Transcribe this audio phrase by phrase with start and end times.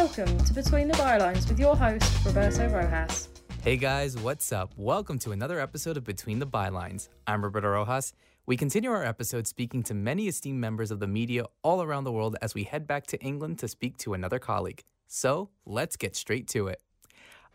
[0.00, 3.28] Welcome to Between the Bylines with your host, Roberto Rojas.
[3.62, 4.72] Hey guys, what's up?
[4.78, 7.10] Welcome to another episode of Between the Bylines.
[7.26, 8.14] I'm Roberto Rojas.
[8.46, 12.12] We continue our episode speaking to many esteemed members of the media all around the
[12.12, 14.84] world as we head back to England to speak to another colleague.
[15.06, 16.80] So let's get straight to it.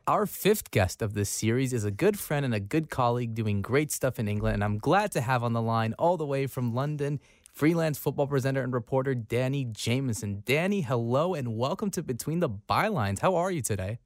[0.06, 3.64] Our fifth guest of this series is a good friend and a good colleague doing
[3.64, 6.46] great stuff in England, and I'm glad to have on the line all the way
[6.46, 7.20] from London
[7.56, 10.44] freelance football presenter and reporter Danny Jameson.
[10.46, 13.20] Danny, hello and welcome to Between the Bylines.
[13.20, 14.00] How are you today?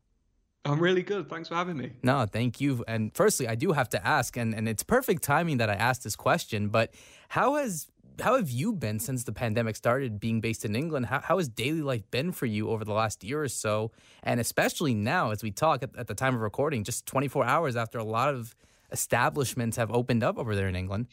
[0.66, 1.28] I'm really good.
[1.30, 1.94] Thanks for having me.
[2.04, 2.84] No, thank you.
[2.88, 6.04] And firstly, I do have to ask, and, and it's perfect timing that I asked
[6.04, 6.94] this question, but
[7.30, 7.88] how has
[8.22, 11.06] how have you been since the pandemic started being based in England?
[11.06, 13.94] How, how has daily life been for you over the last year or so?
[14.24, 17.78] And especially now, as we talk at, at the time of recording, just 24 hours
[17.78, 18.58] after a lot of
[18.92, 21.08] establishments have opened up over there in England.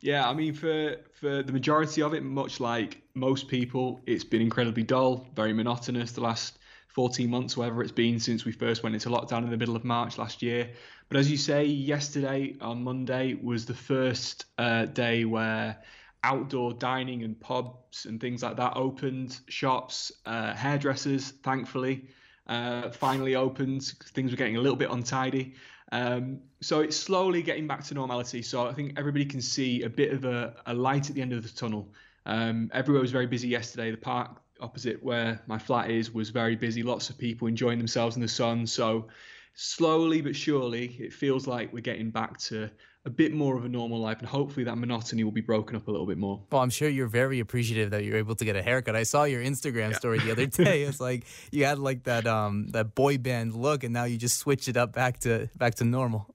[0.00, 4.40] Yeah, I mean, for for the majority of it, much like most people, it's been
[4.40, 8.94] incredibly dull, very monotonous the last 14 months, whatever it's been since we first went
[8.94, 10.70] into lockdown in the middle of March last year.
[11.08, 15.76] But as you say, yesterday on Monday was the first uh, day where
[16.24, 19.40] outdoor dining and pubs and things like that opened.
[19.48, 22.08] Shops, uh, hairdressers, thankfully,
[22.46, 23.84] uh, finally opened.
[24.14, 25.54] Things were getting a little bit untidy.
[25.92, 28.42] Um, so it's slowly getting back to normality.
[28.42, 31.32] So I think everybody can see a bit of a, a light at the end
[31.32, 31.88] of the tunnel.
[32.26, 33.90] Um, everywhere was very busy yesterday.
[33.90, 36.82] The park opposite where my flat is was very busy.
[36.82, 38.66] Lots of people enjoying themselves in the sun.
[38.66, 39.08] So
[39.54, 42.70] slowly but surely, it feels like we're getting back to
[43.06, 45.88] a bit more of a normal life, and hopefully that monotony will be broken up
[45.88, 46.42] a little bit more.
[46.52, 48.94] Well, I'm sure you're very appreciative that you're able to get a haircut.
[48.94, 49.96] I saw your Instagram yeah.
[49.96, 50.82] story the other day.
[50.82, 54.38] It's like you had like that um that boy band look, and now you just
[54.38, 56.34] switch it up back to back to normal.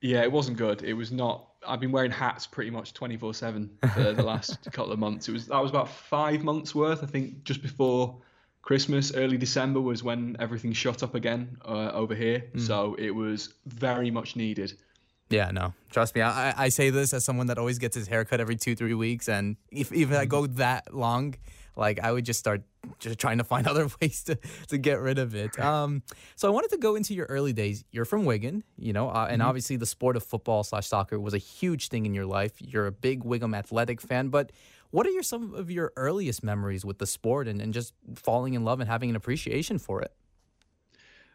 [0.00, 0.82] Yeah, it wasn't good.
[0.82, 1.44] It was not.
[1.66, 5.28] I've been wearing hats pretty much 24 seven for the last couple of months.
[5.28, 7.02] It was that was about five months worth.
[7.02, 8.22] I think just before
[8.62, 12.44] Christmas, early December was when everything shut up again uh, over here.
[12.54, 12.60] Mm.
[12.60, 14.74] So it was very much needed.
[15.30, 16.22] Yeah, no, trust me.
[16.22, 19.28] I, I say this as someone that always gets his haircut every two, three weeks.
[19.28, 21.34] And if even I go that long,
[21.76, 22.62] like I would just start
[22.98, 24.38] just trying to find other ways to,
[24.68, 25.58] to get rid of it.
[25.58, 26.02] Um,
[26.34, 27.84] so I wanted to go into your early days.
[27.90, 29.48] You're from Wigan, you know, uh, and mm-hmm.
[29.48, 32.54] obviously the sport of football slash soccer was a huge thing in your life.
[32.58, 34.50] You're a big Wigan athletic fan, but
[34.90, 38.54] what are your some of your earliest memories with the sport and, and just falling
[38.54, 40.12] in love and having an appreciation for it?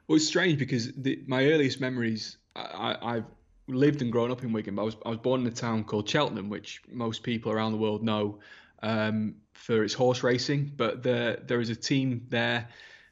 [0.08, 3.26] Well, it's strange because the, my earliest memories, I, I've
[3.68, 5.84] lived and grown up in Wigan, but I was I was born in a town
[5.84, 8.40] called Cheltenham, which most people around the world know
[8.82, 10.72] um, for its horse racing.
[10.76, 12.68] But there there is a team there,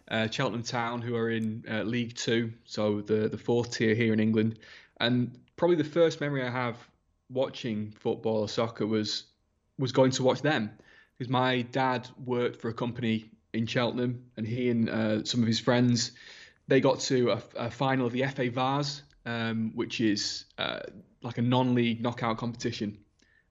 [0.09, 4.13] uh, Cheltenham Town, who are in uh, League Two, so the the fourth tier here
[4.13, 4.59] in England.
[4.99, 6.77] And probably the first memory I have
[7.29, 9.25] watching football or soccer was
[9.79, 10.69] was going to watch them
[11.17, 15.47] because my dad worked for a company in Cheltenham, and he and uh, some of
[15.47, 16.11] his friends
[16.67, 20.79] they got to a, a final of the FA Vase um, which is uh,
[21.21, 22.97] like a non-league knockout competition,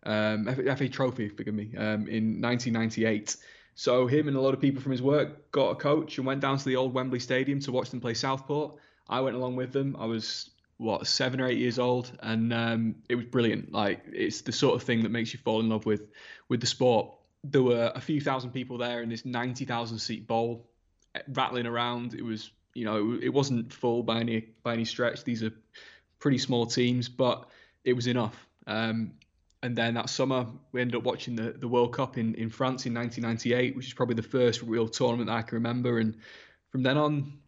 [0.05, 3.37] um, FA Trophy, forgive me, um, in 1998.
[3.75, 6.41] So him and a lot of people from his work got a coach and went
[6.41, 8.75] down to the old Wembley Stadium to watch them play Southport.
[9.09, 9.97] I went along with them.
[9.99, 13.73] I was what seven or eight years old, and um, it was brilliant.
[13.73, 16.09] Like it's the sort of thing that makes you fall in love with
[16.49, 17.13] with the sport.
[17.45, 20.67] There were a few thousand people there in this ninety thousand seat bowl,
[21.29, 22.15] rattling around.
[22.15, 25.25] It was you know, it wasn't full by any by any stretch.
[25.25, 25.53] These are
[26.19, 27.49] pretty small teams, but
[27.85, 28.47] it was enough.
[28.67, 29.13] Um,
[29.63, 32.87] and then that summer, we ended up watching the, the World Cup in, in France
[32.87, 35.99] in 1998, which is probably the first real tournament that I can remember.
[35.99, 36.17] And
[36.71, 37.39] from then on,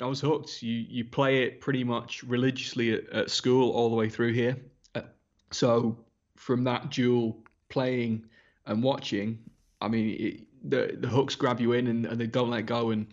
[0.00, 0.62] I was hooked.
[0.62, 4.56] You you play it pretty much religiously at, at school all the way through here.
[4.94, 5.02] Uh,
[5.50, 5.98] so
[6.36, 8.24] from that dual playing
[8.66, 9.38] and watching,
[9.80, 12.90] I mean, it, the the hooks grab you in and, and they don't let go.
[12.90, 13.08] And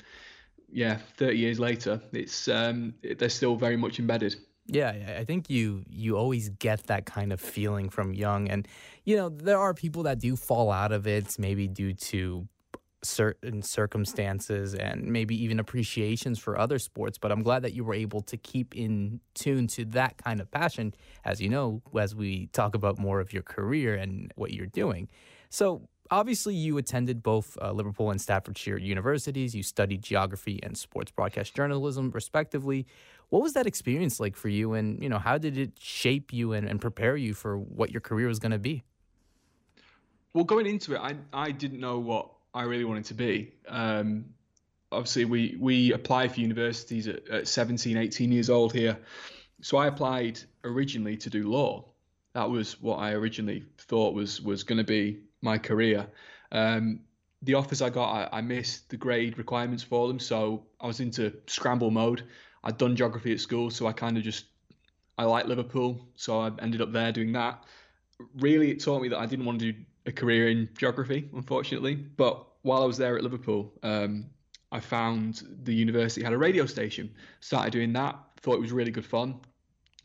[0.75, 4.35] yeah, 30 years later, it's um, they're still very much embedded.
[4.67, 8.67] Yeah, I think you you always get that kind of feeling from young, and
[9.05, 12.47] you know there are people that do fall out of it, maybe due to
[13.03, 17.17] certain circumstances and maybe even appreciations for other sports.
[17.17, 20.51] But I'm glad that you were able to keep in tune to that kind of
[20.51, 24.65] passion, as you know, as we talk about more of your career and what you're
[24.65, 25.07] doing.
[25.49, 29.55] So obviously you attended both uh, Liverpool and Staffordshire universities.
[29.55, 32.85] You studied geography and sports broadcast journalism, respectively.
[33.29, 36.53] What was that experience like for you, and you know how did it shape you
[36.53, 38.83] and, and prepare you for what your career was going to be?
[40.33, 43.53] Well, going into it, I I didn't know what I really wanted to be.
[43.67, 44.25] Um,
[44.91, 48.97] obviously, we we apply for universities at, at 17, 18 years old here.
[49.61, 51.85] So I applied originally to do law.
[52.33, 56.07] That was what I originally thought was was going to be my career.
[56.51, 56.99] Um,
[57.41, 60.99] the offers I got, I, I, missed the grade requirements for them, so I was
[60.99, 62.23] into scramble mode.
[62.63, 64.45] I'd done geography at school, so I kind of just
[65.17, 67.63] I like Liverpool, so I ended up there doing that.
[68.39, 71.95] Really, it taught me that I didn't want to do a career in geography, unfortunately.
[71.95, 74.25] But while I was there at Liverpool, um,
[74.71, 77.13] I found the university had a radio station.
[77.39, 78.17] Started doing that.
[78.41, 79.39] Thought it was really good fun,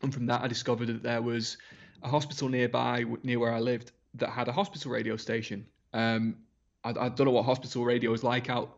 [0.01, 1.57] and from that I discovered that there was
[2.03, 5.65] a hospital nearby, near where I lived, that had a hospital radio station.
[5.93, 6.37] Um,
[6.83, 8.77] I, I don't know what hospital radio is like out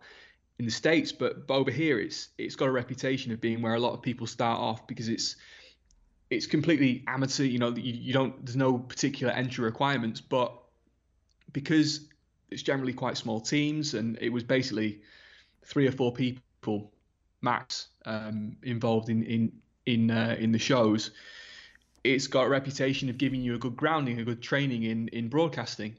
[0.59, 3.73] in the states, but, but over here it's it's got a reputation of being where
[3.73, 5.35] a lot of people start off because it's
[6.29, 7.43] it's completely amateur.
[7.43, 10.53] You know, you, you don't there's no particular entry requirements, but
[11.51, 12.07] because
[12.49, 15.01] it's generally quite small teams, and it was basically
[15.63, 16.91] three or four people
[17.41, 19.51] max um, involved in in
[19.85, 21.11] in uh, in the shows.
[22.03, 25.29] It's got a reputation of giving you a good grounding, a good training in in
[25.29, 25.95] broadcasting.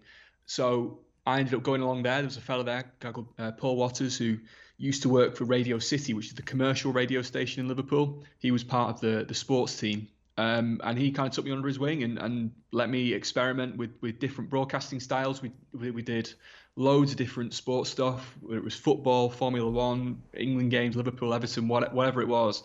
[0.47, 2.17] So I ended up going along there.
[2.17, 2.93] There was a fellow there,
[3.39, 4.37] uh, Paul Waters, who
[4.77, 8.25] used to work for Radio City, which is the commercial radio station in Liverpool.
[8.39, 11.53] He was part of the the sports team, um, and he kind of took me
[11.53, 15.41] under his wing and, and let me experiment with, with different broadcasting styles.
[15.41, 16.35] We, we, we did
[16.77, 18.35] loads of different sports stuff.
[18.51, 22.65] It was football, Formula One, England games, Liverpool, Everton, whatever it was.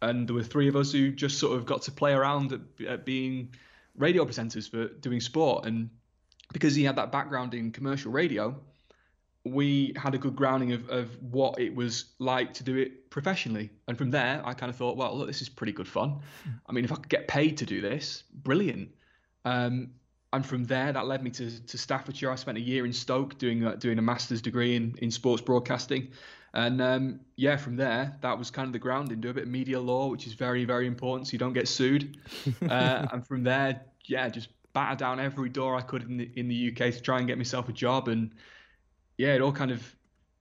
[0.00, 2.86] And there were three of us who just sort of got to play around at,
[2.86, 3.54] at being
[3.96, 5.66] radio presenters for doing sport.
[5.66, 5.90] And
[6.52, 8.56] because he had that background in commercial radio,
[9.44, 13.70] we had a good grounding of, of what it was like to do it professionally.
[13.86, 16.20] And from there, I kind of thought, well, look, this is pretty good fun.
[16.66, 18.90] I mean, if I could get paid to do this, brilliant.
[19.44, 19.90] Um,
[20.32, 22.30] and from there, that led me to, to Staffordshire.
[22.30, 25.42] I spent a year in Stoke doing a, doing a master's degree in, in sports
[25.42, 26.08] broadcasting.
[26.52, 29.20] And um, yeah, from there, that was kind of the grounding.
[29.20, 31.68] Do a bit of media law, which is very, very important so you don't get
[31.68, 32.18] sued.
[32.62, 36.48] uh, and from there, yeah, just batter down every door I could in the, in
[36.48, 38.08] the UK to try and get myself a job.
[38.08, 38.32] And
[39.16, 39.96] yeah, it all kind of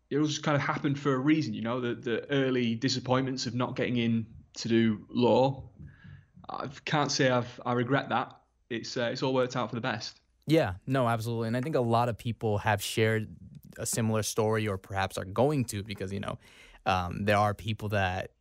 [0.09, 1.81] it all just kind of happened for a reason, you know.
[1.81, 4.25] The the early disappointments of not getting in
[4.55, 5.63] to do law.
[6.49, 8.36] I can't say I've I regret that.
[8.69, 10.19] It's uh, it's all worked out for the best.
[10.45, 13.27] Yeah, no, absolutely, and I think a lot of people have shared
[13.77, 16.37] a similar story, or perhaps are going to, because you know,
[16.85, 18.31] um, there are people that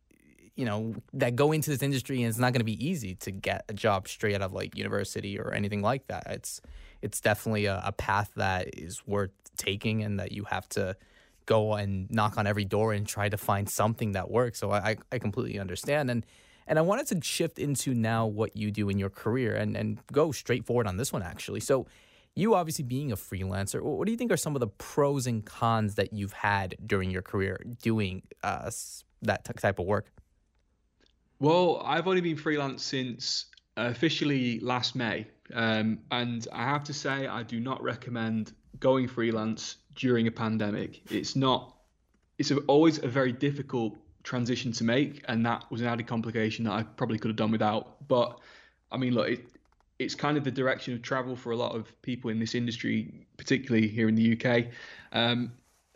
[0.55, 3.31] you know that go into this industry and it's not going to be easy to
[3.31, 6.25] get a job straight out of like university or anything like that.
[6.27, 6.61] It's
[7.01, 10.95] it's definitely a, a path that is worth taking and that you have to
[11.45, 14.59] go and knock on every door and try to find something that works.
[14.59, 16.11] So I, I completely understand.
[16.11, 16.25] And
[16.67, 19.99] and I wanted to shift into now what you do in your career and, and
[20.11, 21.61] go straight forward on this one actually.
[21.61, 21.87] So
[22.35, 25.43] you obviously being a freelancer, what do you think are some of the pros and
[25.43, 28.69] cons that you've had during your career doing uh,
[29.23, 30.11] that type of work?
[31.39, 35.27] Well, I've only been freelance since officially last May.
[35.53, 41.01] Um, and I have to say, I do not recommend going freelance during a pandemic.
[41.11, 41.75] It's not.
[42.37, 46.73] It's always a very difficult transition to make, and that was an added complication that
[46.73, 48.05] I probably could have done without.
[48.09, 48.39] But
[48.91, 49.45] I mean, look, it,
[49.99, 53.25] it's kind of the direction of travel for a lot of people in this industry,
[53.37, 54.65] particularly here in the UK.
[55.13, 55.53] Um,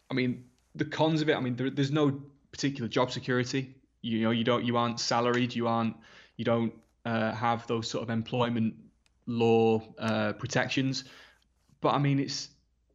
[0.10, 0.46] I mean,
[0.76, 1.36] the cons of it.
[1.36, 2.22] I mean, there, there's no
[2.54, 3.76] particular job security.
[4.02, 5.96] You know, you don't, you aren't salaried, you aren't,
[6.38, 6.74] you don't
[7.06, 8.74] uh, have those sort of employment
[9.28, 11.04] law uh, protections.
[11.82, 12.48] But I mean, it's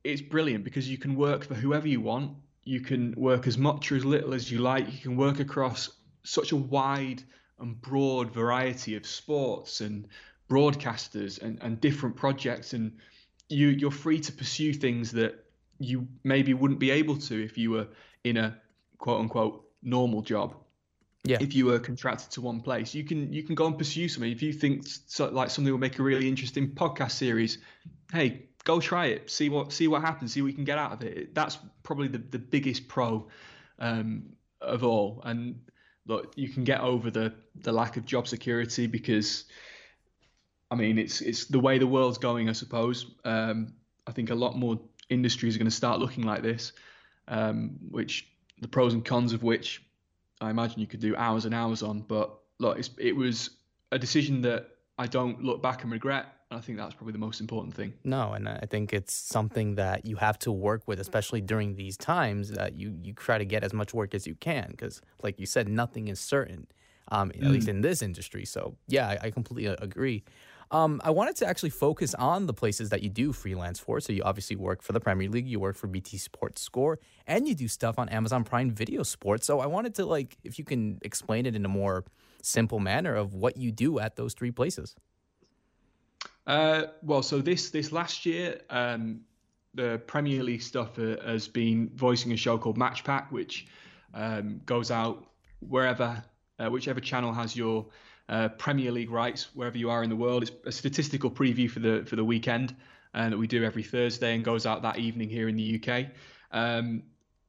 [0.03, 2.33] it's brilliant because you can work for whoever you want.
[2.67, 4.93] You can work as much or as little as you like.
[4.93, 5.89] You can work across
[6.25, 7.23] such a wide
[7.59, 10.07] and broad variety of sports and
[10.51, 12.93] broadcasters and, and different projects and
[13.49, 15.45] you you're free to pursue things that
[15.79, 17.87] you maybe wouldn't be able to if you were
[18.25, 18.57] in a
[18.99, 20.55] quote unquote normal job
[21.25, 21.39] yeah.
[21.41, 24.31] if you were contracted to one place you can you can go and pursue something
[24.31, 27.59] if you think so, like something will make a really interesting podcast series
[28.13, 30.93] hey go try it, see what see what happens, see what you can get out
[30.93, 31.35] of it.
[31.35, 33.29] That's probably the, the biggest pro
[33.79, 35.23] um, of all.
[35.25, 35.61] And
[36.07, 39.45] look, you can get over the the lack of job security because,
[40.71, 42.51] I mean, it's it's the way the world's going.
[42.51, 43.07] I suppose.
[43.25, 43.73] Um,
[44.07, 46.73] I think a lot more industries are going to start looking like this,
[47.29, 48.29] um, which
[48.61, 49.83] the pros and cons of which
[50.41, 52.01] I imagine you could do hours and hours on.
[52.01, 53.51] But look, it was
[53.93, 54.69] a decision that
[54.99, 56.27] I don't look back and regret.
[56.51, 57.93] I think that's probably the most important thing.
[58.05, 61.97] No, and I think it's something that you have to work with, especially during these
[61.97, 62.51] times.
[62.51, 65.47] That you you try to get as much work as you can, because like you
[65.47, 66.69] said, nothing is certain,
[67.11, 67.45] um, mm.
[67.45, 67.71] at least mm.
[67.71, 68.45] in this industry.
[68.45, 70.23] So yeah, I, I completely agree.
[70.71, 74.01] Um, I wanted to actually focus on the places that you do freelance for.
[74.01, 77.47] So you obviously work for the Premier League, you work for BT Sports Score, and
[77.47, 79.47] you do stuff on Amazon Prime Video Sports.
[79.47, 82.05] So I wanted to like if you can explain it in a more
[82.41, 84.95] simple manner of what you do at those three places.
[86.47, 89.21] Uh, well, so this this last year, um,
[89.75, 93.67] the Premier League stuff uh, has been voicing a show called Match Pack, which
[94.15, 95.27] um, goes out
[95.61, 96.23] wherever,
[96.59, 97.87] uh, whichever channel has your
[98.29, 100.43] uh, Premier League rights, wherever you are in the world.
[100.43, 102.77] It's a statistical preview for the for the weekend
[103.15, 106.07] uh, that we do every Thursday and goes out that evening here in the UK.
[106.53, 107.03] Um,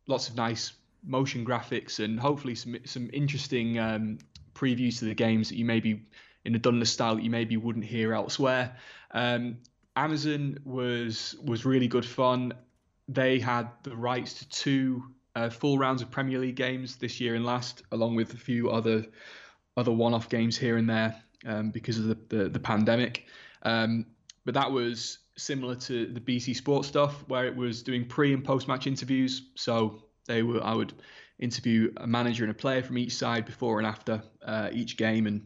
[0.08, 0.74] lots of nice
[1.06, 4.18] motion graphics and hopefully some some interesting um,
[4.56, 6.04] previews to the games that you maybe
[6.48, 8.78] in a Dunless style that you maybe wouldn't hear elsewhere.
[9.12, 9.58] Um,
[9.98, 12.54] Amazon was was really good fun.
[13.10, 15.04] They had the rights to two
[15.36, 18.70] uh, full rounds of Premier League games this year and last, along with a few
[18.70, 19.06] other
[19.76, 23.26] other one-off games here and there um, because of the the, the pandemic.
[23.64, 24.06] Um,
[24.46, 28.44] but that was similar to the BT Sports stuff, where it was doing pre and
[28.44, 29.50] post match interviews.
[29.56, 30.94] So they were I would
[31.40, 35.28] interview a manager and a player from each side before and after uh, each game,
[35.28, 35.46] and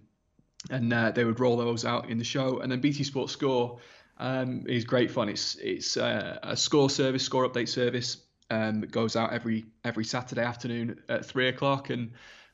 [0.70, 2.60] and uh, they would roll those out in the show.
[2.60, 3.80] And then BT Sports Score
[4.18, 5.30] um, is great fun.
[5.30, 8.18] It's it's uh, a score service, score update service
[8.50, 12.12] um, that goes out every every Saturday afternoon at three o'clock and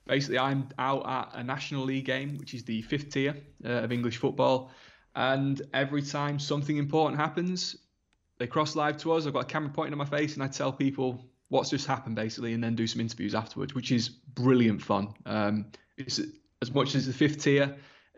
[0.07, 3.35] basically I'm out at a National League game, which is the fifth tier
[3.65, 4.71] uh, of English football.
[5.15, 7.75] And every time something important happens,
[8.37, 9.25] they cross live to us.
[9.25, 12.15] I've got a camera pointing at my face, and I tell people what's just happened,
[12.15, 15.13] basically, and then do some interviews afterwards, which is brilliant fun.
[15.25, 15.65] Um,
[15.97, 16.21] it's
[16.61, 17.75] as much as the fifth tier,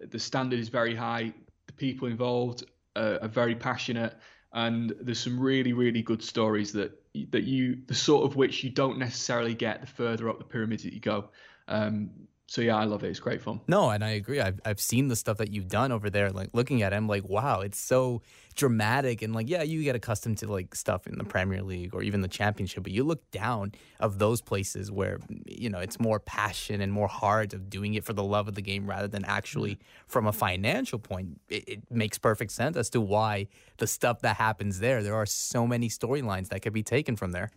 [0.07, 1.33] the standard is very high.
[1.67, 2.65] The people involved
[2.95, 4.15] are, are very passionate,
[4.53, 6.91] and there's some really, really good stories that
[7.31, 10.79] that you the sort of which you don't necessarily get the further up the pyramid
[10.81, 11.29] that you go.
[11.67, 12.11] Um,
[12.49, 13.09] so yeah, I love it.
[13.09, 13.61] It's great fun.
[13.67, 14.41] No, and I agree.
[14.41, 16.31] I've I've seen the stuff that you've done over there.
[16.31, 18.23] Like looking at it, I'm like, wow, it's so
[18.55, 22.01] dramatic and like, yeah, you get accustomed to like stuff in the Premier League or
[22.01, 26.19] even the Championship, but you look down of those places where you know it's more
[26.19, 29.23] passion and more heart of doing it for the love of the game rather than
[29.25, 29.77] actually
[30.07, 31.39] from a financial point.
[31.49, 35.03] It, it makes perfect sense as to why the stuff that happens there.
[35.03, 37.51] There are so many storylines that could be taken from there.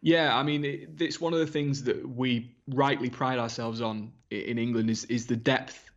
[0.00, 4.12] Yeah, I mean, it, it's one of the things that we rightly pride ourselves on
[4.30, 5.90] in England is is the depth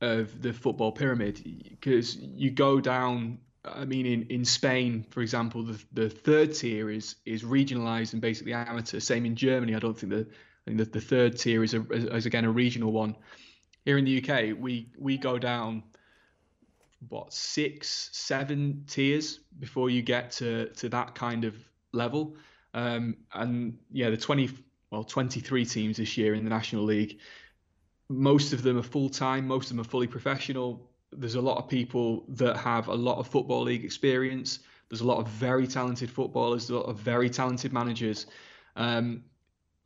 [0.00, 3.38] of the football pyramid because you go down.
[3.64, 8.22] I mean, in, in Spain, for example, the, the third tier is is regionalised and
[8.22, 9.00] basically amateur.
[9.00, 9.74] Same in Germany.
[9.74, 12.50] I don't think the I think the, the third tier is a, is again a
[12.50, 13.16] regional one.
[13.84, 15.84] Here in the UK, we we go down
[17.08, 21.56] what six, seven tiers before you get to to that kind of
[21.92, 22.36] level.
[22.76, 24.50] Um, and yeah, the 20,
[24.90, 27.18] well, 23 teams this year in the National League,
[28.10, 30.90] most of them are full time, most of them are fully professional.
[31.10, 34.58] There's a lot of people that have a lot of Football League experience.
[34.90, 38.26] There's a lot of very talented footballers, There's a lot of very talented managers.
[38.76, 39.24] Um,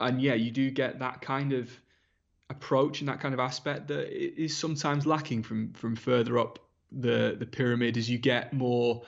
[0.01, 1.71] and yeah, you do get that kind of
[2.51, 6.59] approach and that kind of aspect that is sometimes lacking from from further up
[6.91, 9.03] the the pyramid as you get more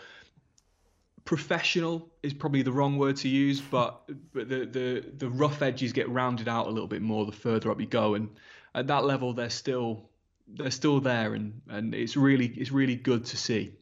[1.25, 4.03] professional is probably the wrong word to use, but
[4.33, 7.71] but the the the rough edges get rounded out a little bit more the further
[7.71, 8.29] up you go, and
[8.75, 10.09] at that level they're still
[10.49, 13.75] they're still there, and and it's really it's really good to see.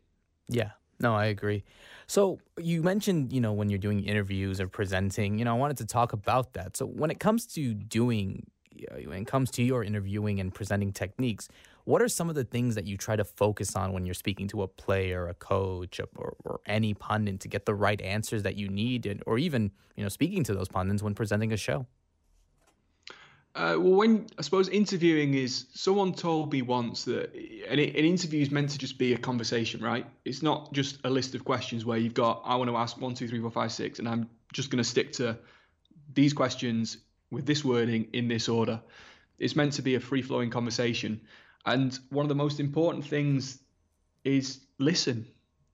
[0.49, 1.65] Yeah, no, I agree.
[2.07, 5.79] So you mentioned, you know, when you're doing interviews or presenting, you know, I wanted
[5.79, 6.77] to talk about that.
[6.77, 8.47] So when it comes to doing,
[9.05, 11.49] when it comes to your interviewing and presenting techniques,
[11.91, 14.47] what are some of the things that you try to focus on when you're speaking
[14.47, 18.55] to a player, a coach, or, or any pundit to get the right answers that
[18.55, 21.87] you need, and, or even you know speaking to those pundits when presenting a show?
[23.57, 27.35] Uh, well, when I suppose interviewing is, someone told me once that
[27.69, 30.07] an, an interview is meant to just be a conversation, right?
[30.25, 33.15] It's not just a list of questions where you've got, I want to ask one,
[33.15, 35.37] two, three, four, five, six, and I'm just going to stick to
[36.15, 36.99] these questions
[37.33, 38.81] with this wording in this order.
[39.41, 41.21] It's meant to be a free flowing conversation.
[41.67, 43.59] And one of the most important things
[44.25, 45.27] is listen.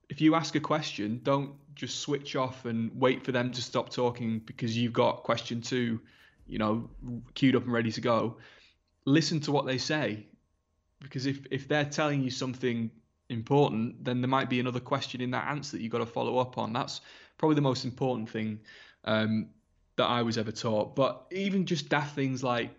[0.09, 3.89] If you ask a question, don't just switch off and wait for them to stop
[3.89, 5.99] talking because you've got question two,
[6.45, 6.89] you know,
[7.33, 8.37] queued up and ready to go.
[9.05, 10.25] Listen to what they say.
[10.99, 12.89] Because if, if they're telling you something
[13.29, 16.39] important, then there might be another question in that answer that you've got to follow
[16.39, 16.73] up on.
[16.73, 17.01] That's
[17.37, 18.59] probably the most important thing
[19.05, 19.49] um,
[19.97, 20.95] that I was ever taught.
[20.95, 22.71] But even just daft things like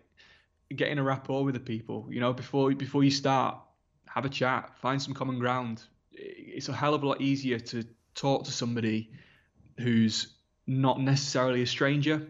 [0.75, 2.07] getting a rapport with the people.
[2.11, 3.59] You know, before before you start,
[4.07, 5.83] have a chat, find some common ground.
[6.13, 7.85] It's a hell of a lot easier to
[8.15, 9.11] talk to somebody
[9.79, 10.35] who's
[10.67, 12.27] not necessarily a stranger,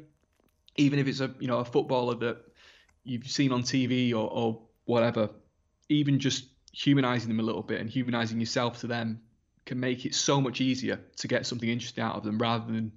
[0.76, 2.38] even if it's a you know a footballer that
[3.04, 5.30] you've seen on TV or, or whatever.
[5.88, 9.20] Even just humanizing them a little bit and humanizing yourself to them
[9.64, 12.92] can make it so much easier to get something interesting out of them rather than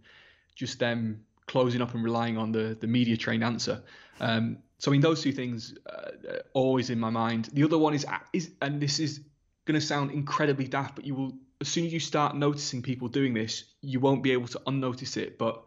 [0.56, 3.82] just them closing up and relying on the the media trained answer.
[4.20, 7.50] Um, so I mean, those two things uh, always in my mind.
[7.54, 9.20] The other one is is, and this is
[9.66, 13.08] going to sound incredibly daft, but you will as soon as you start noticing people
[13.08, 15.38] doing this, you won't be able to unnotice it.
[15.38, 15.62] But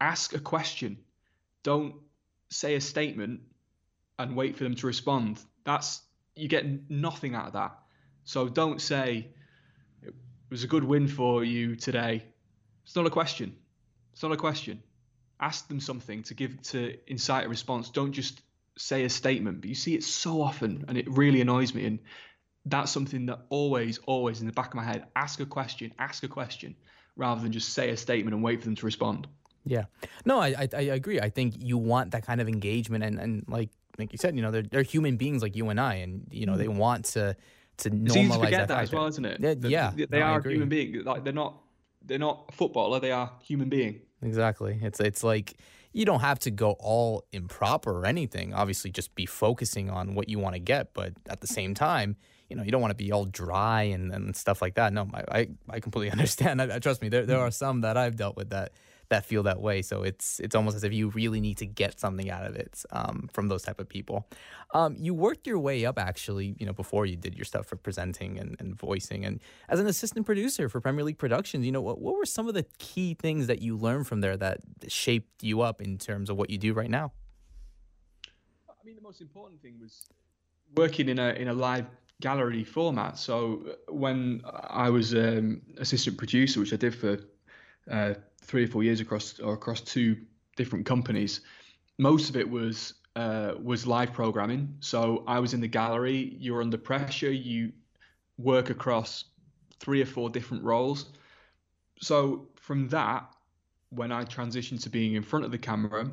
[0.00, 0.96] ask a question.
[1.62, 1.96] Don't
[2.48, 3.40] say a statement
[4.18, 5.40] and wait for them to respond.
[5.64, 6.00] That's
[6.34, 7.78] you get nothing out of that.
[8.24, 9.28] So don't say
[10.02, 10.14] it
[10.48, 12.24] was a good win for you today.
[12.84, 13.56] It's not a question.
[14.14, 14.82] It's not a question.
[15.38, 17.90] Ask them something to give to incite a response.
[17.90, 18.40] Don't just
[18.76, 19.60] say a statement.
[19.60, 21.86] But you see it so often, and it really annoys me.
[21.86, 21.98] And
[22.64, 25.06] that's something that always, always in the back of my head.
[25.16, 25.92] Ask a question.
[25.98, 26.74] Ask a question,
[27.16, 29.26] rather than just say a statement and wait for them to respond.
[29.64, 29.84] Yeah.
[30.24, 31.20] No, I, I, I agree.
[31.20, 34.42] I think you want that kind of engagement, and and like like you said, you
[34.42, 36.76] know, they're they're human beings like you and I, and you know they mm.
[36.76, 37.36] want to
[37.78, 39.40] to normalize it's easy to forget that, that as well, isn't it?
[39.40, 41.04] Yeah, yeah they, they no, are human beings.
[41.04, 41.60] Like they're not
[42.04, 43.00] they're not a footballer.
[43.00, 44.00] They are human being.
[44.22, 44.78] Exactly.
[44.82, 45.54] It's it's like
[45.94, 48.52] you don't have to go all improper or anything.
[48.52, 52.16] Obviously, just be focusing on what you want to get, but at the same time,
[52.50, 54.92] you know, you don't want to be all dry and, and stuff like that.
[54.92, 56.60] No, I I, I completely understand.
[56.60, 58.72] I, trust me, there there are some that I've dealt with that
[59.08, 59.82] that feel that way.
[59.82, 62.82] So it's it's almost as if you really need to get something out of it
[62.90, 64.28] um, from those type of people.
[64.72, 67.76] Um, you worked your way up actually, you know, before you did your stuff for
[67.76, 71.64] presenting and, and voicing, and as an assistant producer for Premier League Productions.
[71.64, 74.36] You know, what what were some of the key things that you learned from there
[74.36, 77.12] that shaped you up in terms of what you do right now?
[78.68, 80.06] I mean, the most important thing was
[80.76, 81.86] working in a in a live
[82.20, 83.18] gallery format.
[83.18, 87.18] So when I was um, assistant producer, which I did for
[87.90, 90.16] uh, three or four years across or across two
[90.56, 91.40] different companies.
[91.98, 94.76] Most of it was uh, was live programming.
[94.80, 96.36] So I was in the gallery.
[96.38, 97.30] You're under pressure.
[97.30, 97.72] You
[98.38, 99.24] work across
[99.78, 101.06] three or four different roles.
[102.00, 103.32] So from that,
[103.90, 106.10] when I transitioned to being in front of the camera,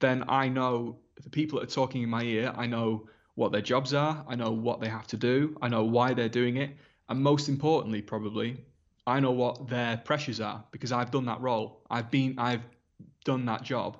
[0.00, 2.52] then I know the people that are talking in my ear.
[2.56, 4.24] I know what their jobs are.
[4.28, 5.56] I know what they have to do.
[5.60, 6.70] I know why they're doing it.
[7.08, 8.64] And most importantly, probably,
[9.06, 11.80] I know what their pressures are because I've done that role.
[11.90, 12.66] I've been I've
[13.24, 13.98] done that job.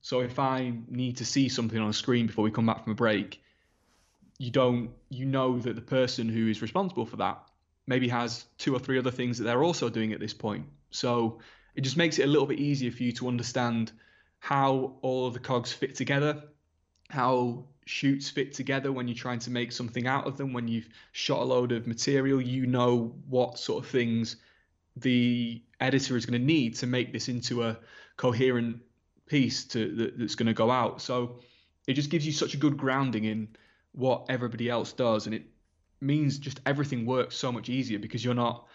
[0.00, 2.92] So if I need to see something on a screen before we come back from
[2.92, 3.42] a break,
[4.38, 7.42] you don't you know that the person who is responsible for that
[7.86, 10.66] maybe has two or three other things that they're also doing at this point.
[10.90, 11.38] So
[11.74, 13.92] it just makes it a little bit easier for you to understand
[14.38, 16.42] how all of the cogs fit together,
[17.10, 20.52] how shoots fit together when you're trying to make something out of them.
[20.52, 24.36] When you've shot a load of material, you know what sort of things
[24.96, 27.76] the editor is going to need to make this into a
[28.16, 28.80] coherent
[29.26, 31.00] piece to that, that's going to go out.
[31.00, 31.40] So
[31.86, 33.48] it just gives you such a good grounding in
[33.92, 35.44] what everybody else does, and it
[36.00, 38.66] means just everything works so much easier because you're not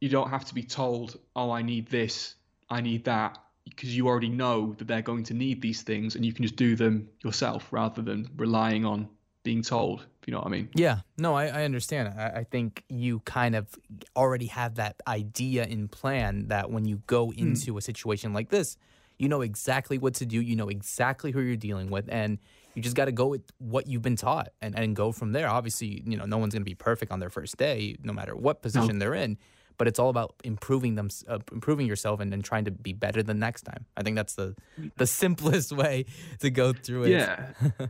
[0.00, 2.34] you don't have to be told, oh, I need this,
[2.68, 6.26] I need that because you already know that they're going to need these things and
[6.26, 9.08] you can just do them yourself rather than relying on
[9.42, 12.84] being told you know what i mean yeah no i, I understand I, I, think
[12.88, 13.68] you kind of
[14.16, 17.38] already have that idea in plan that when you go hmm.
[17.38, 17.78] into mm.
[17.78, 18.76] a situation like this
[19.18, 22.38] you know exactly what to do you know exactly who you're dealing with and
[22.74, 25.48] you just got to go with what you've been taught and, and go from there
[25.48, 28.34] obviously you know no one's going to be perfect on their first day no matter
[28.34, 29.04] what position no.
[29.04, 29.38] they're in
[29.76, 33.22] but it's all about improving them, uh, improving yourself, and, then trying to be better
[33.22, 33.86] the next time.
[33.96, 34.54] I think that's the
[34.96, 36.06] the simplest way
[36.40, 37.10] to go through it.
[37.10, 37.50] Yeah.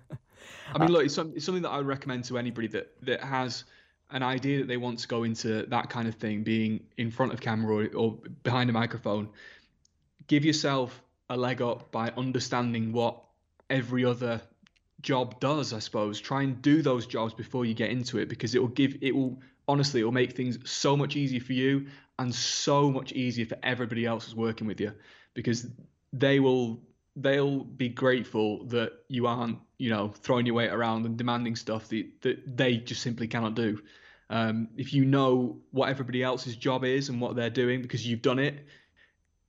[0.74, 2.92] I mean, uh, look, it's, some, it's something that I would recommend to anybody that
[3.02, 3.64] that has
[4.11, 7.33] an idea that they want to go into that kind of thing, being in front
[7.33, 9.28] of camera or, or behind a microphone.
[10.26, 13.22] Give yourself a leg up by understanding what
[13.70, 14.40] every other
[15.00, 18.54] job does i suppose try and do those jobs before you get into it because
[18.54, 21.87] it will give it will honestly, it will make things so much easier for you
[22.18, 24.92] and so much easier for everybody else who's working with you
[25.35, 25.66] because
[26.12, 26.80] they will
[27.16, 31.88] they'll be grateful that you aren't you know throwing your weight around and demanding stuff
[31.88, 33.78] that, that they just simply cannot do
[34.30, 38.22] um, if you know what everybody else's job is and what they're doing because you've
[38.22, 38.66] done it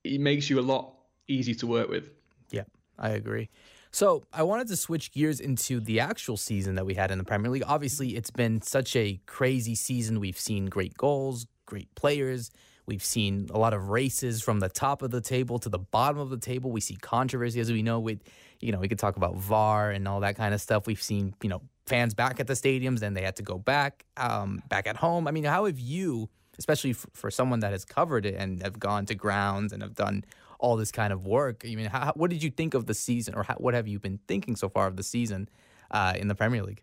[0.04, 0.92] it makes you a lot
[1.26, 2.10] easier to work with
[2.50, 2.64] yeah
[2.98, 3.48] i agree
[3.92, 7.24] so I wanted to switch gears into the actual season that we had in the
[7.24, 7.62] Premier League.
[7.66, 10.20] Obviously, it's been such a crazy season.
[10.20, 12.50] We've seen great goals, great players.
[12.84, 16.18] We've seen a lot of races from the top of the table to the bottom
[16.18, 16.70] of the table.
[16.70, 18.20] We see controversy, as we know, with,
[18.60, 20.86] you know, we could talk about VAR and all that kind of stuff.
[20.86, 24.04] We've seen, you know, fans back at the stadiums and they had to go back,
[24.16, 25.28] um, back at home.
[25.28, 28.78] I mean, how have you, especially for, for someone that has covered it and have
[28.78, 30.24] gone to grounds and have done
[30.58, 31.62] all this kind of work.
[31.64, 33.98] I mean, how, what did you think of the season, or how, what have you
[33.98, 35.48] been thinking so far of the season
[35.90, 36.82] uh, in the Premier League?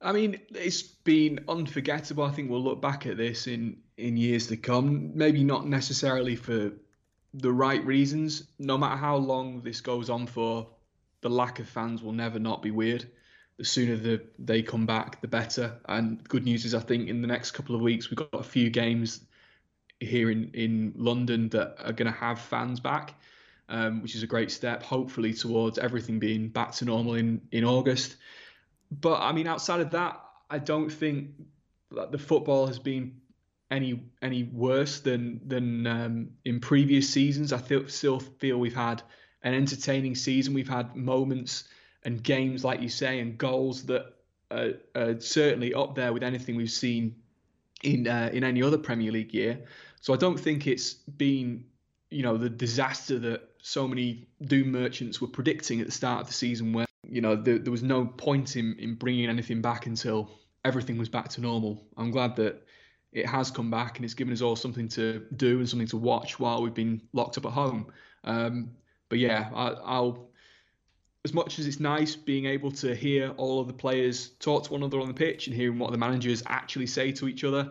[0.00, 2.22] I mean, it's been unforgettable.
[2.24, 5.10] I think we'll look back at this in in years to come.
[5.16, 6.70] Maybe not necessarily for
[7.40, 8.44] the right reasons.
[8.58, 10.68] No matter how long this goes on for,
[11.20, 13.06] the lack of fans will never not be weird.
[13.58, 15.78] the sooner the, they come back, the better.
[15.86, 18.42] And good news is, I think in the next couple of weeks, we've got a
[18.42, 19.20] few games
[20.00, 23.14] here in, in London that are going to have fans back,
[23.68, 27.64] um, which is a great step, hopefully, towards everything being back to normal in, in
[27.64, 28.16] August.
[28.92, 31.30] But I mean, outside of that, I don't think
[31.90, 33.20] that the football has been
[33.70, 37.52] any any worse than than um, in previous seasons.
[37.52, 39.02] I still feel we've had
[39.42, 40.54] an entertaining season.
[40.54, 41.64] We've had moments
[42.04, 44.14] and games, like you say, and goals that
[44.50, 47.16] are, are certainly up there with anything we've seen
[47.82, 49.64] in uh, in any other Premier League year.
[50.00, 51.64] So I don't think it's been
[52.10, 56.26] you know the disaster that so many doom merchants were predicting at the start of
[56.28, 59.86] the season, where you know there, there was no point in in bringing anything back
[59.86, 60.30] until
[60.64, 61.86] everything was back to normal.
[61.96, 62.62] I'm glad that
[63.12, 65.96] it has come back and it's given us all something to do and something to
[65.96, 67.90] watch while we've been locked up at home.
[68.24, 68.70] Um,
[69.08, 70.30] but yeah, I, will
[71.24, 74.72] as much as it's nice being able to hear all of the players talk to
[74.72, 77.70] one another on the pitch and hearing what the managers actually say to each other,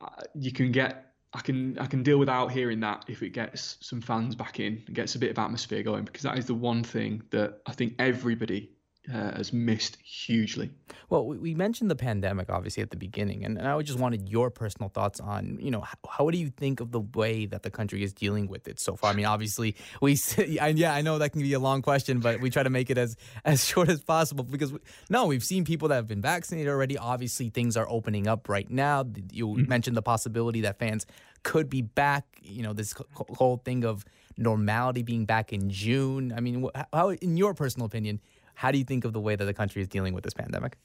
[0.00, 1.04] uh, you can get.
[1.34, 4.82] I can I can deal without hearing that if it gets some fans back in
[4.86, 7.72] and gets a bit of atmosphere going because that is the one thing that I
[7.72, 8.70] think everybody
[9.12, 10.70] uh, has missed hugely.
[11.08, 14.88] Well, we mentioned the pandemic obviously at the beginning, and, I just wanted your personal
[14.88, 18.02] thoughts on, you know, how, how, do you think of the way that the country
[18.02, 19.10] is dealing with it so far?
[19.10, 20.18] I mean, obviously, we,
[20.60, 22.90] and yeah, I know that can be a long question, but we try to make
[22.90, 26.22] it as as short as possible because we, no, we've seen people that have been
[26.22, 26.98] vaccinated already.
[26.98, 29.04] Obviously, things are opening up right now.
[29.32, 29.68] You mm-hmm.
[29.68, 31.06] mentioned the possibility that fans
[31.42, 32.24] could be back.
[32.42, 34.04] You know, this whole thing of
[34.36, 36.32] normality being back in June.
[36.36, 38.20] I mean, how, in your personal opinion?
[38.58, 40.78] How do you think of the way that the country is dealing with this pandemic?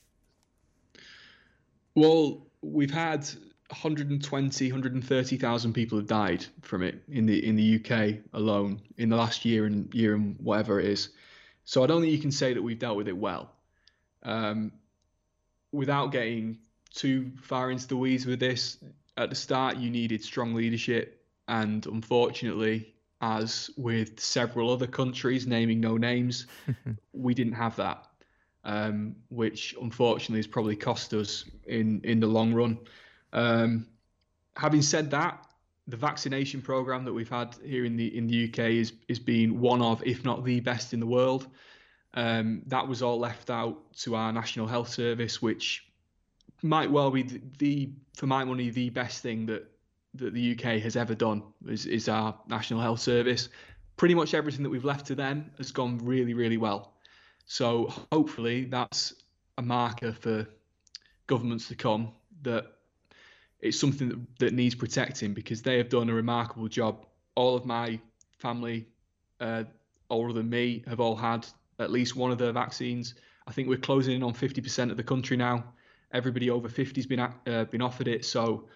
[1.96, 3.28] Well, we've had
[3.70, 9.16] 120, 130,000 people have died from it in the in the UK alone in the
[9.16, 11.10] last year and year and whatever it is.
[11.66, 13.50] So I don't think you can say that we've dealt with it well.
[14.22, 14.72] Um,
[15.72, 16.60] without getting
[16.94, 18.78] too far into the weeds with this,
[19.18, 22.93] at the start you needed strong leadership, and unfortunately,
[23.24, 26.46] as with several other countries, naming no names,
[27.14, 28.06] we didn't have that,
[28.66, 32.78] um, which unfortunately has probably cost us in in the long run.
[33.32, 33.88] Um,
[34.58, 35.48] having said that,
[35.88, 39.62] the vaccination program that we've had here in the in the UK is is being
[39.62, 41.48] one of, if not the best in the world.
[42.16, 45.88] Um, that was all left out to our National Health Service, which
[46.62, 49.73] might well be the, the for my money the best thing that
[50.15, 53.49] that the UK has ever done is, is our National Health Service.
[53.97, 56.93] Pretty much everything that we've left to them has gone really, really well.
[57.45, 59.13] So hopefully that's
[59.58, 60.47] a marker for
[61.28, 62.12] governments to come
[62.43, 62.65] that
[63.60, 67.06] it's something that, that needs protecting because they have done a remarkable job.
[67.36, 67.99] All of my
[68.38, 68.88] family,
[69.39, 69.63] uh,
[70.10, 71.47] older than me, have all had
[71.80, 73.15] at least one of their vaccines.
[73.47, 75.63] I think we're closing in on 50% of the country now.
[76.12, 78.23] Everybody over 50 has been uh, been offered it.
[78.26, 78.67] So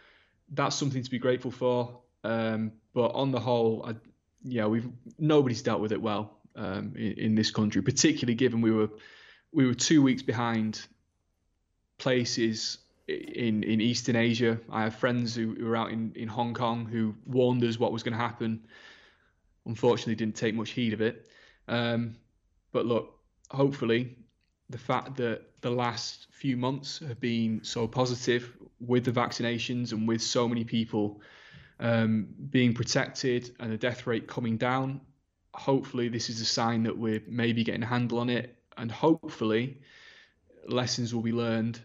[0.51, 1.99] that's something to be grateful for.
[2.23, 3.95] Um, but on the whole, I,
[4.43, 8.71] yeah, we've nobody's dealt with it well um, in, in, this country, particularly given we
[8.71, 8.89] were
[9.51, 10.85] we were two weeks behind
[11.97, 14.59] places in in Eastern Asia.
[14.69, 18.03] I have friends who, were out in, in Hong Kong who warned us what was
[18.03, 18.65] going to happen.
[19.65, 21.27] Unfortunately, didn't take much heed of it.
[21.67, 22.15] Um,
[22.71, 24.17] but look, hopefully,
[24.69, 30.07] the fact that the last few months have been so positive with the vaccinations and
[30.07, 31.21] with so many people
[31.79, 35.01] um, being protected and the death rate coming down,
[35.53, 39.79] hopefully this is a sign that we're maybe getting a handle on it, and hopefully
[40.67, 41.79] lessons will be learned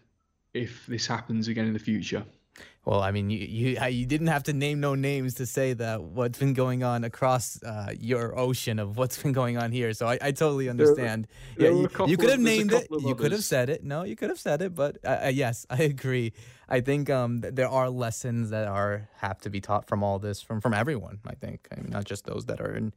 [0.53, 2.23] if this happens again in the future.
[2.85, 6.03] Well, I mean, you, you you didn't have to name no names to say that
[6.03, 9.93] what's been going on across uh, your ocean of what's been going on here.
[9.93, 11.27] So I, I totally understand.
[11.55, 12.87] There, there yeah, you, you, could have named it.
[12.91, 13.85] You could have said it.
[13.85, 14.75] No, you could have said it.
[14.75, 16.33] But uh, uh, yes, I agree.
[16.67, 20.41] I think um, there are lessons that are have to be taught from all this
[20.41, 21.19] from from everyone.
[21.25, 22.93] I think, I mean, not just those that are in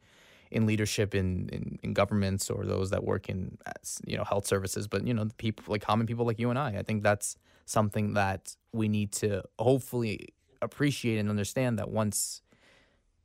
[0.50, 3.58] in leadership in, in, in governments or those that work in
[4.04, 6.58] you know health services, but you know the people like common people like you and
[6.58, 6.76] I.
[6.78, 7.36] I think that's
[7.66, 10.28] something that we need to hopefully
[10.62, 12.40] appreciate and understand that once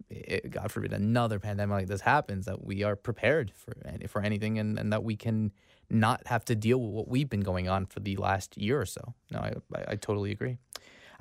[0.09, 3.73] it, God forbid another pandemic like this happens, that we are prepared for
[4.07, 5.51] for anything and, and that we can
[5.89, 8.85] not have to deal with what we've been going on for the last year or
[8.85, 9.13] so.
[9.31, 10.57] No, I, I, I totally agree.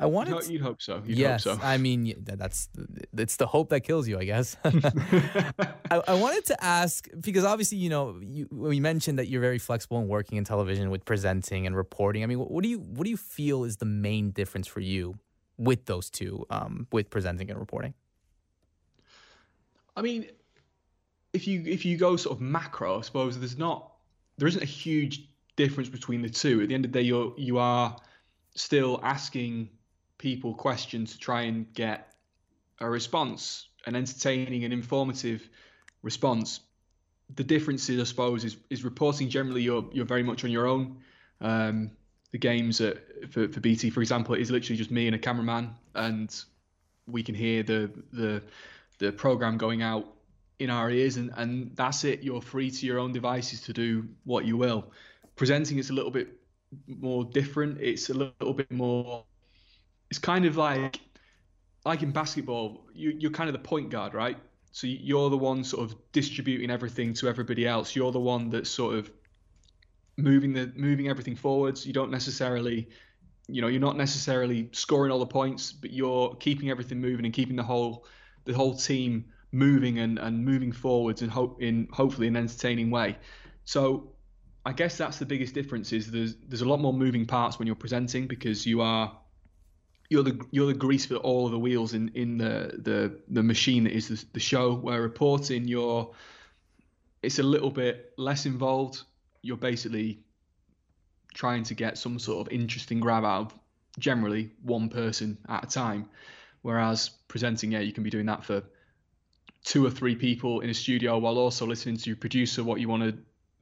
[0.00, 0.30] I wanted.
[0.44, 1.02] You'd, you'd hope so.
[1.04, 1.66] You'd yes, hope so.
[1.66, 2.70] I mean that's
[3.16, 4.56] it's the hope that kills you, I guess.
[4.64, 9.58] I, I, wanted to ask because obviously you know you, we mentioned that you're very
[9.58, 12.22] flexible in working in television with presenting and reporting.
[12.22, 14.80] I mean, what, what do you what do you feel is the main difference for
[14.80, 15.18] you
[15.58, 17.92] with those two, um, with presenting and reporting?
[19.94, 20.28] I mean,
[21.34, 23.92] if you if you go sort of macro, I suppose there's not
[24.38, 26.62] there isn't a huge difference between the two.
[26.62, 27.94] At the end of the day, you're you are
[28.54, 29.68] still asking
[30.20, 32.12] people questions to try and get
[32.78, 35.48] a response, an entertaining and informative
[36.02, 36.60] response.
[37.34, 39.28] The difference, I suppose, is is reporting.
[39.28, 40.98] Generally, you're you're very much on your own.
[41.40, 41.92] Um,
[42.32, 42.98] the games at,
[43.30, 46.44] for for BT, for example, is literally just me and a cameraman, and
[47.06, 48.42] we can hear the the
[48.98, 50.06] the program going out
[50.58, 52.22] in our ears, and and that's it.
[52.22, 54.92] You're free to your own devices to do what you will.
[55.36, 56.28] Presenting is a little bit
[56.86, 57.80] more different.
[57.80, 59.24] It's a little bit more.
[60.10, 61.00] It's kind of like
[61.84, 64.36] like in basketball, you, you're kind of the point guard, right?
[64.72, 67.96] So you're the one sort of distributing everything to everybody else.
[67.96, 69.10] You're the one that's sort of
[70.16, 71.86] moving the moving everything forwards.
[71.86, 72.88] You don't necessarily,
[73.48, 77.34] you know, you're not necessarily scoring all the points, but you're keeping everything moving and
[77.34, 78.06] keeping the whole
[78.44, 83.16] the whole team moving and, and moving forwards and hope in hopefully an entertaining way.
[83.64, 84.12] So
[84.64, 87.66] I guess that's the biggest difference is there's there's a lot more moving parts when
[87.66, 89.16] you're presenting because you are
[90.10, 93.42] you're the you're the grease for all of the wheels in in the the the
[93.42, 94.74] machine that is the, the show.
[94.74, 96.10] Where reporting, you're
[97.22, 99.02] it's a little bit less involved.
[99.40, 100.20] You're basically
[101.32, 103.54] trying to get some sort of interesting grab out of
[103.98, 106.10] generally one person at a time.
[106.62, 108.64] Whereas presenting, yeah, you can be doing that for
[109.64, 112.88] two or three people in a studio while also listening to your producer what you
[112.88, 113.16] want to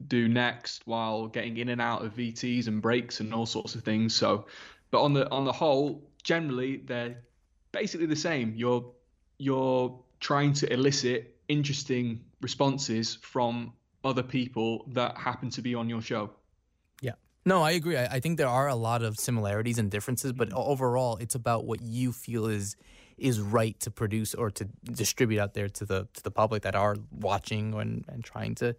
[0.07, 3.83] do next while getting in and out of VTs and breaks and all sorts of
[3.83, 4.15] things.
[4.15, 4.47] So,
[4.91, 7.17] but on the on the whole, generally they're
[7.73, 8.55] basically the same.
[8.57, 8.85] You're
[9.39, 13.73] you're trying to elicit interesting responses from
[14.05, 16.31] other people that happen to be on your show.
[17.01, 17.13] Yeah.
[17.45, 17.97] No, I agree.
[17.97, 20.59] I, I think there are a lot of similarities and differences, but mm-hmm.
[20.59, 22.77] overall, it's about what you feel is
[23.17, 26.77] is right to produce or to distribute out there to the to the public that
[26.77, 28.77] are watching and, and trying to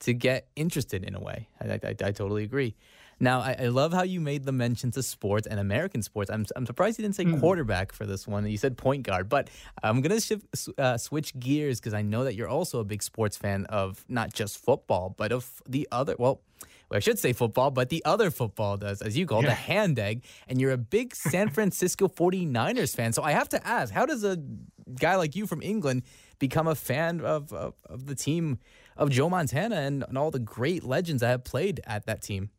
[0.00, 1.48] to get interested in a way.
[1.60, 2.74] I, I, I totally agree.
[3.22, 6.30] Now, I, I, love how you made the mention to sports and American sports.
[6.30, 7.38] I'm, I'm surprised you didn't say mm.
[7.38, 8.46] quarterback for this one.
[8.46, 9.50] You said point guard, but
[9.82, 10.40] I'm going to
[10.78, 14.32] uh, switch gears because I know that you're also a big sports fan of not
[14.32, 16.40] just football, but of the other, well,
[16.90, 19.50] I should say football, but the other football does, as you call it, yeah.
[19.50, 20.24] the hand egg.
[20.48, 23.12] And you're a big San Francisco 49ers fan.
[23.12, 24.38] So I have to ask, how does a
[24.98, 26.02] guy like you from England
[26.38, 28.58] become a fan of, of, of the team
[28.96, 32.50] of Joe Montana and, and all the great legends that have played at that team?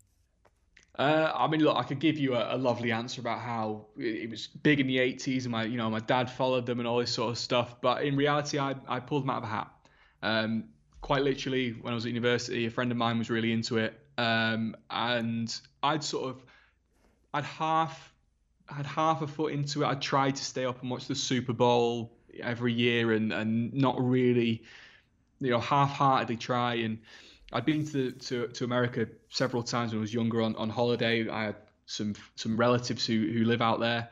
[1.00, 4.30] Uh, I mean, look, I could give you a, a, lovely answer about how it
[4.30, 7.00] was big in the 80s, and my, you know, my dad followed them and all
[7.00, 7.80] this sort of stuff.
[7.82, 9.72] But in reality, I, I pulled them out of a hat.
[10.22, 10.66] Um,
[11.00, 14.00] quite literally, when I was at university, a friend of mine was really into it,
[14.18, 16.44] um, and I'd sort of,
[17.34, 18.14] I'd half,
[18.68, 19.88] had half a foot into it.
[19.88, 23.96] I tried to stay up and watch the Super Bowl every year, and and not
[23.98, 24.64] really,
[25.40, 27.00] you know, half-heartedly try and
[27.54, 31.28] I'd been to, to to America several times when I was younger on, on holiday.
[31.30, 34.10] I had some some relatives who who live out there.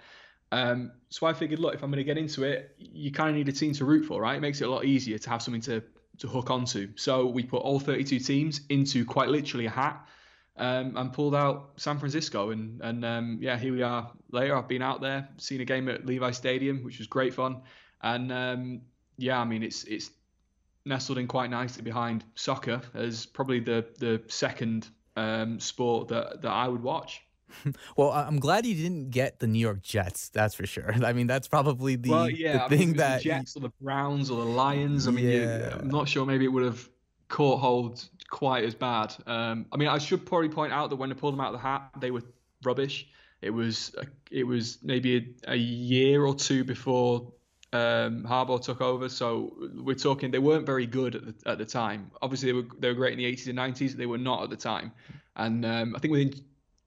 [0.51, 3.35] Um, so I figured, look, if I'm going to get into it, you kind of
[3.35, 4.35] need a team to root for, right?
[4.35, 5.83] It makes it a lot easier to have something to
[6.19, 6.89] to hook onto.
[6.95, 10.05] So we put all 32 teams into quite literally a hat
[10.57, 12.49] um, and pulled out San Francisco.
[12.49, 14.57] And and um, yeah, here we are later.
[14.57, 17.61] I've been out there, seen a game at Levi Stadium, which was great fun.
[18.01, 18.81] And um,
[19.17, 20.11] yeah, I mean, it's it's
[20.89, 26.51] nestled in quite nicely behind soccer as probably the the second um, sport that that
[26.51, 27.21] I would watch.
[27.97, 30.29] well, I'm glad you didn't get the New York Jets.
[30.29, 30.93] That's for sure.
[31.03, 33.71] I mean, that's probably the, well, yeah, the thing mean, that the Jets or the
[33.81, 35.07] Browns or the Lions.
[35.07, 35.77] I mean, yeah.
[35.79, 36.25] I'm not sure.
[36.25, 36.87] Maybe it would have
[37.27, 39.15] caught hold quite as bad.
[39.25, 41.61] Um, I mean, I should probably point out that when I pulled them out of
[41.61, 42.23] the hat, they were
[42.63, 43.07] rubbish.
[43.41, 43.95] It was
[44.31, 47.31] it was maybe a, a year or two before
[47.71, 49.09] um, Harbaugh took over.
[49.09, 52.11] So we're talking they weren't very good at the, at the time.
[52.21, 53.93] Obviously, they were they were great in the 80s and 90s.
[53.93, 54.91] They were not at the time.
[55.35, 56.33] And um, I think within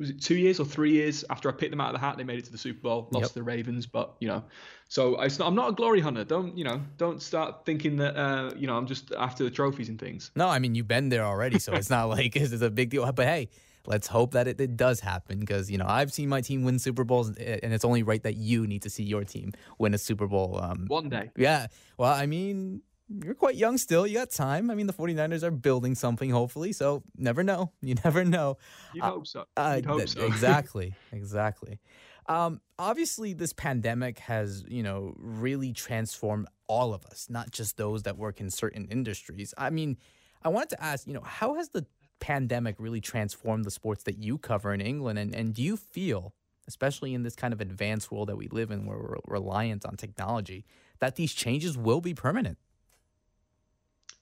[0.03, 2.17] was it two years or three years after I picked them out of the hat,
[2.17, 3.29] they made it to the Super Bowl, lost yep.
[3.29, 3.87] to the Ravens.
[3.87, 4.43] But you know,
[4.89, 6.25] so not, I'm not a glory hunter.
[6.25, 6.83] Don't you know?
[6.99, 10.31] Don't start thinking that uh, you know I'm just after the trophies and things.
[10.35, 13.11] No, I mean you've been there already, so it's not like it's a big deal.
[13.13, 13.49] But hey,
[13.87, 16.79] let's hope that it, it does happen because you know I've seen my team win
[16.79, 19.99] Super Bowls, and it's only right that you need to see your team win a
[19.99, 20.59] Super Bowl.
[20.63, 21.31] Um, One day.
[21.37, 21.67] Yeah.
[21.99, 24.07] Well, I mean, you're quite young still.
[24.07, 24.71] You got time.
[24.71, 26.73] I mean, the 49ers are building something, hopefully.
[26.73, 27.73] So never know.
[27.83, 28.59] You never know.
[28.95, 29.45] You uh, hope so.
[29.57, 30.25] Uh, hope th- so.
[30.25, 30.95] exactly.
[31.13, 31.79] Exactly.
[32.27, 38.05] Um, obviously, this pandemic has, you know, really transformed all of us, not just those
[38.05, 39.53] that work in certain industries.
[39.59, 39.99] I mean,
[40.45, 41.85] I wanted to ask, you know, how has the
[42.23, 45.19] pandemic really transformed the sports that you cover in England?
[45.19, 46.33] And, and do you feel,
[46.67, 49.97] especially in this kind of advanced world that we live in where we're reliant on
[49.97, 50.65] technology,
[51.01, 52.59] that these changes will be permanent?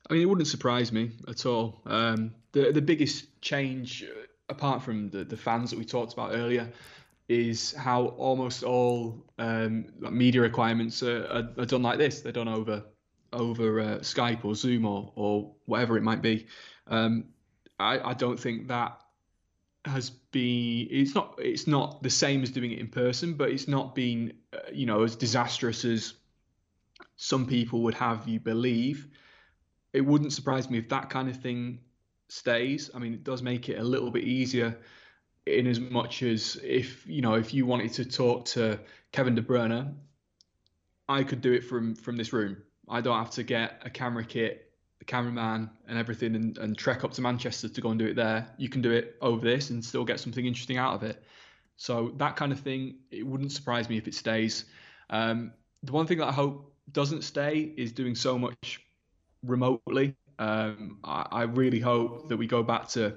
[0.09, 1.83] I mean, it wouldn't surprise me at all.
[1.87, 4.05] Um, the the biggest change
[4.51, 6.71] apart from the, the fans that we talked about earlier,
[7.29, 12.21] is how almost all um, media requirements are, are, are, done like this.
[12.21, 12.83] They're done over
[13.33, 16.49] over uh, Skype or Zoom or or whatever it might be.
[16.89, 17.27] Um,
[17.81, 19.01] I, I don't think that
[19.87, 23.67] has been it's not it's not the same as doing it in person but it's
[23.67, 26.13] not been uh, you know as disastrous as
[27.17, 29.09] some people would have you believe.
[29.93, 31.81] It wouldn't surprise me if that kind of thing
[32.29, 32.91] stays.
[32.95, 34.79] I mean it does make it a little bit easier
[35.47, 38.79] in as much as if you know if you wanted to talk to
[39.11, 39.95] kevin de bruyne
[41.09, 42.59] i could do it from from this room.
[42.89, 44.70] I don't have to get a camera kit
[45.01, 48.15] the cameraman and everything and, and trek up to Manchester to go and do it
[48.15, 51.25] there, you can do it over this and still get something interesting out of it.
[51.77, 54.67] So that kind of thing, it wouldn't surprise me if it stays.
[55.09, 58.81] Um, the one thing that I hope doesn't stay is doing so much
[59.43, 60.15] remotely.
[60.39, 63.17] Um, I, I, really hope that we go back to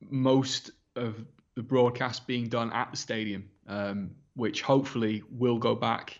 [0.00, 6.18] most of the broadcast being done at the stadium, um, which hopefully will go back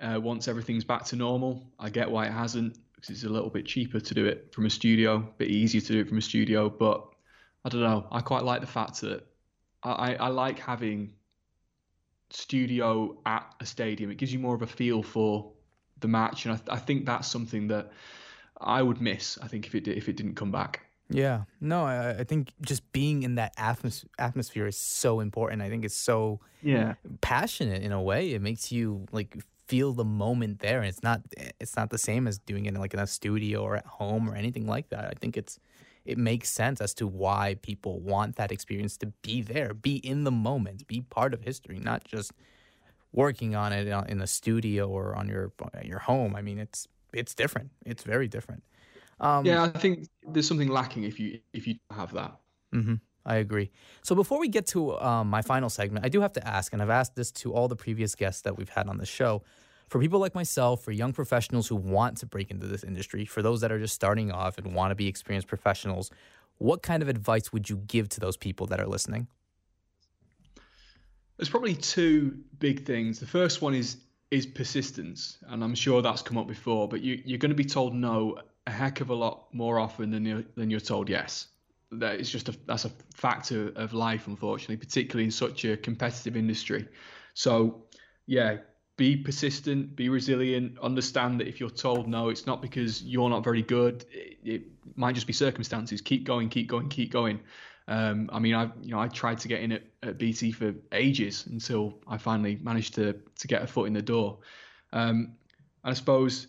[0.00, 1.70] uh, once everything's back to normal.
[1.78, 4.66] I get why it hasn't because it's a little bit cheaper to do it from
[4.66, 6.68] a studio, a bit easier to do it from a studio.
[6.68, 7.06] But
[7.64, 8.06] I don't know.
[8.10, 9.26] I quite like the fact that
[9.82, 11.12] I, I like having
[12.30, 14.10] studio at a stadium.
[14.10, 15.52] It gives you more of a feel for
[16.00, 17.92] the match, and I, I think that's something that
[18.60, 19.38] I would miss.
[19.40, 20.82] I think if it if it didn't come back.
[21.08, 25.62] Yeah, no, I, I think just being in that atmos- atmosphere is so important.
[25.62, 28.32] I think it's so yeah passionate in a way.
[28.32, 31.20] It makes you like feel the moment there and it's not
[31.60, 34.28] it's not the same as doing it in like in a studio or at home
[34.28, 35.04] or anything like that.
[35.04, 35.58] I think it's
[36.04, 40.24] it makes sense as to why people want that experience to be there be in
[40.24, 42.32] the moment be part of history not just
[43.12, 45.52] working on it in a studio or on your
[45.82, 46.36] your home.
[46.36, 47.70] I mean it's it's different.
[47.84, 48.62] It's very different.
[49.18, 52.36] Um, yeah i think there's something lacking if you if you have that.
[52.74, 52.96] Mm-hmm.
[53.26, 53.70] I agree.
[54.02, 56.80] So before we get to um, my final segment, I do have to ask, and
[56.80, 59.42] I've asked this to all the previous guests that we've had on the show.
[59.88, 63.42] For people like myself, for young professionals who want to break into this industry, for
[63.42, 66.10] those that are just starting off and want to be experienced professionals,
[66.58, 69.26] what kind of advice would you give to those people that are listening?
[71.36, 73.18] There's probably two big things.
[73.18, 73.98] The first one is
[74.30, 76.88] is persistence, and I'm sure that's come up before.
[76.88, 80.10] But you, you're going to be told no a heck of a lot more often
[80.10, 81.46] than you're, than you're told yes
[81.92, 86.36] that is just a that's a factor of life, unfortunately, particularly in such a competitive
[86.36, 86.88] industry.
[87.34, 87.84] So,
[88.26, 88.58] yeah,
[88.96, 90.78] be persistent, be resilient.
[90.80, 94.04] Understand that if you're told no, it's not because you're not very good.
[94.10, 94.62] It, it
[94.96, 96.00] might just be circumstances.
[96.00, 97.40] Keep going, keep going, keep going.
[97.88, 100.74] Um, I mean, I you know I tried to get in at, at BT for
[100.92, 104.38] ages until I finally managed to to get a foot in the door.
[104.92, 105.36] Um,
[105.84, 106.48] and I suppose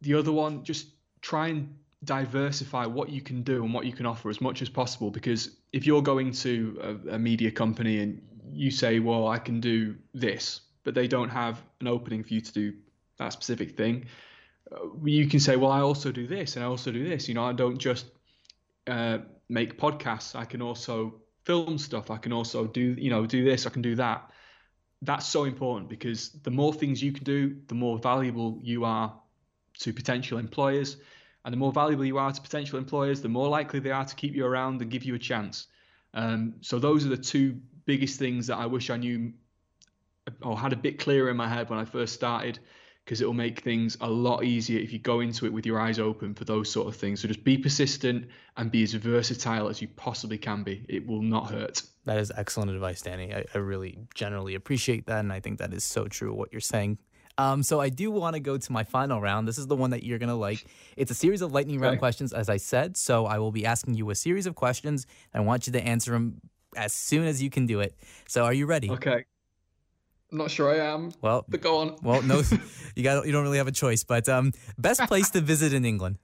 [0.00, 0.88] the other one, just
[1.20, 4.68] try and diversify what you can do and what you can offer as much as
[4.68, 9.36] possible because if you're going to a, a, media company and you say well i
[9.36, 12.72] can do this but they don't have an opening for you to do
[13.18, 14.04] that specific thing
[14.70, 17.28] uh, you can say well i also do this and i also do this.
[17.28, 18.06] You know i don't just
[18.88, 20.34] uh, make podcasts.
[20.34, 22.10] I can also film stuff.
[22.10, 23.66] I can also do you know do this.
[23.66, 24.30] I can do that.
[25.02, 29.14] That's so important because the more things you can do the more valuable you are
[29.80, 30.96] to potential employers
[31.44, 34.14] and the more valuable you are to potential employers, the more likely they are to
[34.14, 35.68] keep you around and give you a chance.
[36.14, 39.32] Um, so those are the two biggest things that I wish I knew
[40.42, 42.58] or had a bit clearer in my head when I first started,
[43.04, 45.80] because it will make things a lot easier if you go into it with your
[45.80, 47.20] eyes open for those sort of things.
[47.20, 50.84] So just be persistent and be as versatile as you possibly can be.
[50.88, 51.82] It will not hurt.
[52.04, 53.34] That is excellent advice, Danny.
[53.34, 56.60] I, I really generally appreciate that, and I think that is so true what you're
[56.60, 56.98] saying.
[57.38, 59.46] Um, so I do want to go to my final round.
[59.46, 60.66] This is the one that you're going to like.
[60.96, 62.96] It's a series of lightning round questions, as I said.
[62.96, 65.06] So I will be asking you a series of questions.
[65.32, 66.40] And I want you to answer them
[66.76, 67.94] as soon as you can do it.
[68.26, 68.90] So are you ready?
[68.90, 69.24] Okay.
[70.30, 71.12] I'm not sure I am.
[71.22, 71.96] Well, but go on.
[72.02, 72.42] Well, no,
[72.96, 74.04] you got you don't really have a choice.
[74.04, 76.18] But um, best place to visit in England?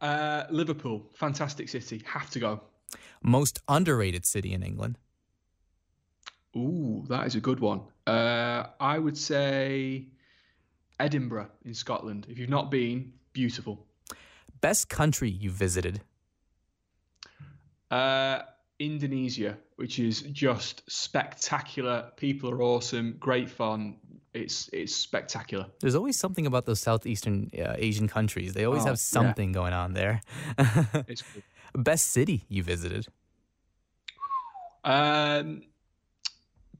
[0.00, 2.02] Uh, Liverpool, fantastic city.
[2.04, 2.60] Have to go.
[3.22, 4.98] Most underrated city in England?
[6.56, 7.82] Ooh, that is a good one.
[8.06, 10.08] Uh, I would say
[11.00, 12.26] Edinburgh in Scotland.
[12.28, 13.86] If you've not been, beautiful.
[14.60, 16.02] Best country you visited?
[17.90, 18.40] Uh,
[18.78, 22.10] Indonesia, which is just spectacular.
[22.16, 23.96] People are awesome, great fun.
[24.34, 25.66] It's it's spectacular.
[25.80, 28.54] There's always something about those southeastern uh, Asian countries.
[28.54, 29.54] They always oh, have something yeah.
[29.54, 30.22] going on there.
[31.74, 33.06] Best city you visited?
[34.84, 35.62] Um,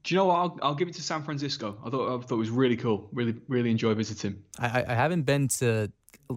[0.03, 0.35] do you know what?
[0.35, 1.77] I'll, I'll give it to San Francisco.
[1.85, 3.09] I thought I thought it was really cool.
[3.13, 4.43] Really really enjoy visiting.
[4.59, 5.91] I, I haven't been to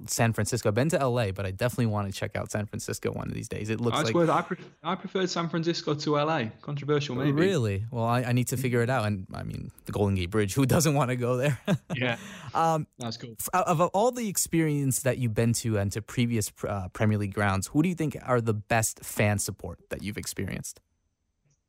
[0.07, 0.69] San Francisco.
[0.69, 3.35] I've been to LA, but I definitely want to check out San Francisco one of
[3.35, 3.71] these days.
[3.71, 6.47] It looks I like swear, I, pre- I preferred San Francisco to LA.
[6.61, 7.33] Controversial, maybe.
[7.33, 8.05] really well.
[8.05, 9.07] I, I need to figure it out.
[9.07, 10.55] And I mean, the Golden Gate Bridge.
[10.55, 11.59] Who doesn't want to go there?
[11.95, 12.19] Yeah,
[12.53, 13.37] um, that's cool.
[13.41, 17.33] f- of all the experience that you've been to and to previous uh, Premier League
[17.33, 20.81] grounds, who do you think are the best fan support that you've experienced?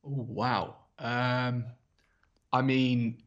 [0.03, 0.75] Oh wow.
[0.99, 1.65] Um,
[2.51, 3.21] I mean,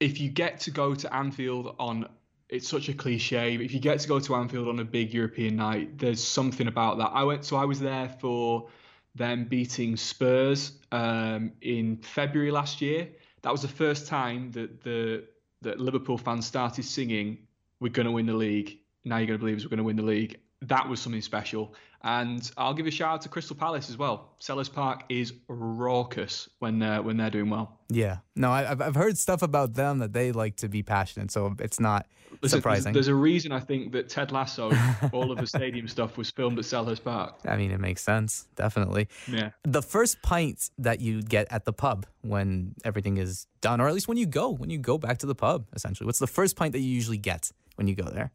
[0.00, 2.08] if you get to go to Anfield on,
[2.48, 3.56] it's such a cliche.
[3.56, 6.66] But if you get to go to Anfield on a big European night, there's something
[6.66, 7.10] about that.
[7.12, 8.68] I went, so I was there for
[9.14, 13.08] them beating Spurs um, in February last year.
[13.42, 15.24] That was the first time that the
[15.60, 17.38] that Liverpool fans started singing,
[17.80, 19.64] "We're going to win the league." Now you're going to believe us.
[19.64, 20.40] We're going to win the league.
[20.62, 21.74] That was something special.
[22.04, 24.30] And I'll give a shout out to Crystal Palace as well.
[24.40, 27.78] Selhurst Park is raucous when they're when they're doing well.
[27.88, 31.30] Yeah, no, I, have I've heard stuff about them that they like to be passionate,
[31.30, 32.06] so it's not
[32.40, 32.90] There's surprising.
[32.90, 34.72] A, there's, there's a reason I think that Ted Lasso,
[35.12, 37.34] all of the stadium stuff was filmed at Selhurst Park.
[37.46, 39.08] I mean, it makes sense, definitely.
[39.28, 39.50] Yeah.
[39.62, 43.94] The first pint that you get at the pub when everything is done, or at
[43.94, 46.06] least when you go, when you go back to the pub, essentially.
[46.06, 48.32] What's the first pint that you usually get when you go there?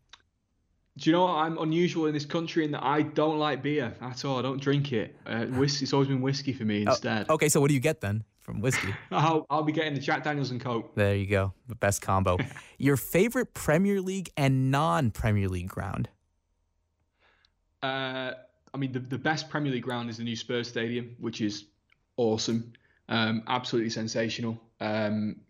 [0.98, 1.36] Do you know what?
[1.36, 4.40] I'm unusual in this country in that I don't like beer at all.
[4.40, 5.16] I don't drink it.
[5.28, 7.30] Uh, whiskey, it's always been whiskey for me instead.
[7.30, 8.96] Okay, so what do you get then from whiskey?
[9.12, 10.96] I'll, I'll be getting the Jack Daniels and Coke.
[10.96, 12.38] There you go, the best combo.
[12.80, 16.10] Your favorite Premier League and non-Premier League ground?
[17.84, 18.32] Uh,
[18.74, 21.66] I mean, the, the best Premier League ground is the new Spurs Stadium, which is
[22.18, 22.74] awesome,
[23.08, 24.60] um, absolutely sensational.
[24.80, 25.42] Um,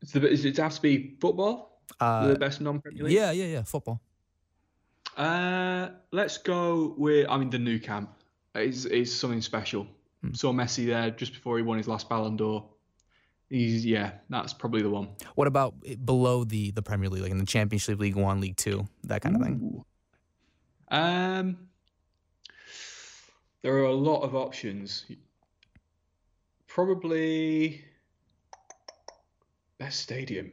[0.00, 1.82] it's the, does it have to be football?
[2.00, 3.12] Uh, the best non-Premier League?
[3.12, 4.00] yeah, yeah, yeah, football.
[5.16, 7.26] Uh, let's go with.
[7.28, 8.10] I mean, the Nou Camp
[8.54, 9.86] is is something special.
[10.32, 12.64] Saw Messi there just before he won his last Ballon d'Or.
[13.50, 15.10] He's yeah, that's probably the one.
[15.34, 18.88] What about below the the Premier League, like in the Championship, League One, League Two,
[19.04, 19.84] that kind of thing?
[20.88, 21.68] Um,
[23.62, 25.04] there are a lot of options.
[26.66, 27.84] Probably
[29.78, 30.52] best stadium.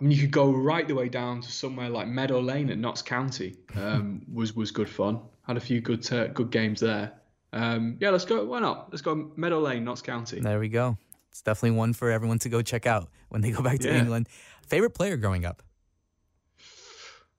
[0.00, 2.78] I mean, you could go right the way down to somewhere like Meadow Lane at
[2.78, 3.56] Notts County.
[3.74, 5.20] Um, was was good fun.
[5.42, 7.12] Had a few good uh, good games there.
[7.52, 8.44] Um, yeah, let's go.
[8.44, 8.90] Why not?
[8.90, 10.40] Let's go Meadow Lane, Notts County.
[10.40, 10.96] There we go.
[11.30, 13.98] It's definitely one for everyone to go check out when they go back to Yeah.
[13.98, 14.28] England.
[14.66, 15.62] Favorite player growing up?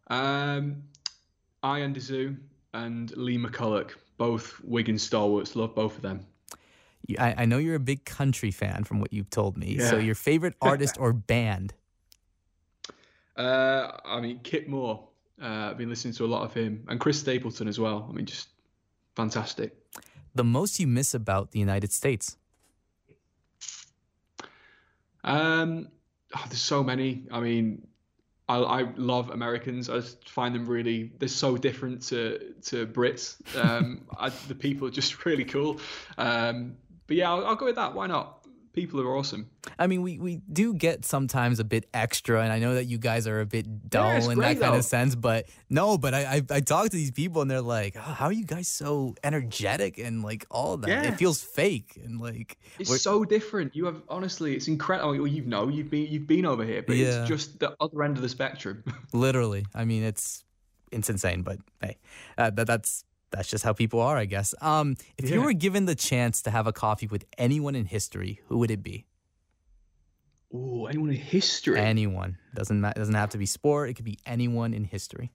[0.08, 0.84] Um,
[1.64, 2.38] Arjan de Zeeuw
[2.74, 5.56] and Lee McCulloch, both Wigan stalwarts.
[5.56, 6.26] Love both of them.
[7.18, 9.80] I, I know you're a big country fan from what you've told me.
[9.80, 11.74] So your favorite artist or band?
[13.40, 15.08] Uh, I mean, Kip Moore.
[15.42, 18.06] Uh, I've been listening to a lot of him, and Chris Stapleton as well.
[18.10, 18.50] I mean, just
[19.16, 19.74] fantastic.
[20.36, 22.36] The most you miss about the United States?
[25.24, 25.88] Um,
[26.36, 27.24] oh, there's so many.
[27.32, 27.88] I mean,
[28.50, 29.90] I, I love Americans.
[29.90, 31.14] I just find them really.
[31.20, 33.38] They're so different to to Brits.
[33.56, 35.80] Um, I, the people are just really cool.
[36.18, 36.76] Um,
[37.08, 37.94] but yeah, I'll, I'll go with that.
[37.94, 38.39] Why not?
[38.74, 39.50] People are awesome.
[39.78, 42.98] I mean, we, we do get sometimes a bit extra, and I know that you
[42.98, 44.80] guys are a bit dull it's in great, that kind though.
[44.80, 47.96] of sense, but no, but I, I I talk to these people and they're like,
[47.98, 50.88] oh, how are you guys so energetic and like all that?
[50.90, 51.04] Yeah.
[51.12, 53.76] It feels fake and like It's we're- so different.
[53.76, 55.12] You have honestly, it's incredible.
[55.18, 57.22] Well, you know, you've been you've been over here, but Yeah.
[57.22, 58.84] it's just the other end of the spectrum.
[59.14, 59.66] literally.
[59.74, 60.44] I mean, it's
[60.92, 61.98] it's insane, but hey,
[62.38, 64.54] uh, that that's that's just how people are, I guess.
[64.62, 68.42] Um, if you were given the chance to have a coffee with anyone in history,
[68.48, 69.06] who would it be?
[70.54, 71.80] Oh, anyone in history?
[71.80, 73.90] Anyone doesn't ma- doesn't have to be sport.
[73.90, 75.32] It could be anyone in history.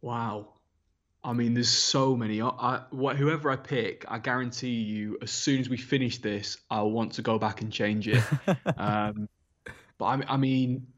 [0.00, 0.48] Wow.
[1.24, 2.40] I mean, there's so many.
[2.40, 6.58] I, I, what, whoever I pick, I guarantee you, as soon as we finish this,
[6.70, 8.22] I'll want to go back and change it.
[8.76, 9.28] um,
[9.98, 10.88] but I, I mean,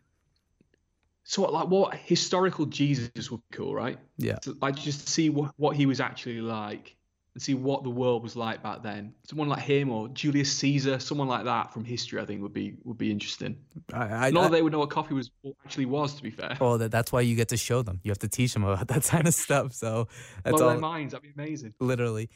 [1.25, 3.99] so what, like, what historical Jesus would be cool, right?
[4.19, 4.37] Yeah.
[4.43, 6.97] To, like, just see what, what he was actually like
[7.33, 9.13] and see what the world was like back then.
[9.29, 12.77] Someone like him or Julius Caesar, someone like that from history, I think would be
[12.85, 13.57] would be interesting.
[13.93, 15.31] I, I, Not I- that they would know what coffee was
[15.65, 16.57] actually was, to be fair.
[16.61, 18.01] well, that, that's why you get to show them.
[18.05, 19.73] You have to teach them about that kind of stuff.
[19.73, 20.09] So
[20.45, 20.71] that's Blow all.
[20.73, 21.13] their minds.
[21.13, 21.75] That'd be amazing.
[21.81, 22.29] Literally,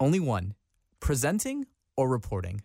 [0.00, 0.54] only one:
[1.00, 2.60] presenting or reporting.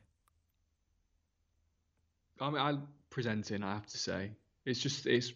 [2.42, 2.78] I mean, I
[3.10, 3.64] presenting.
[3.64, 4.32] I have to say,
[4.68, 5.34] it's just it's.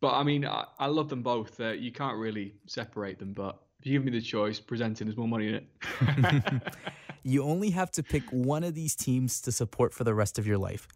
[0.00, 1.60] But I mean, I, I love them both.
[1.60, 3.32] Uh, you can't really separate them.
[3.32, 6.62] But if you give me the choice, presenting, there's more money in it.
[7.24, 10.46] You only have to pick one of these teams to support for the rest of
[10.46, 10.88] your life: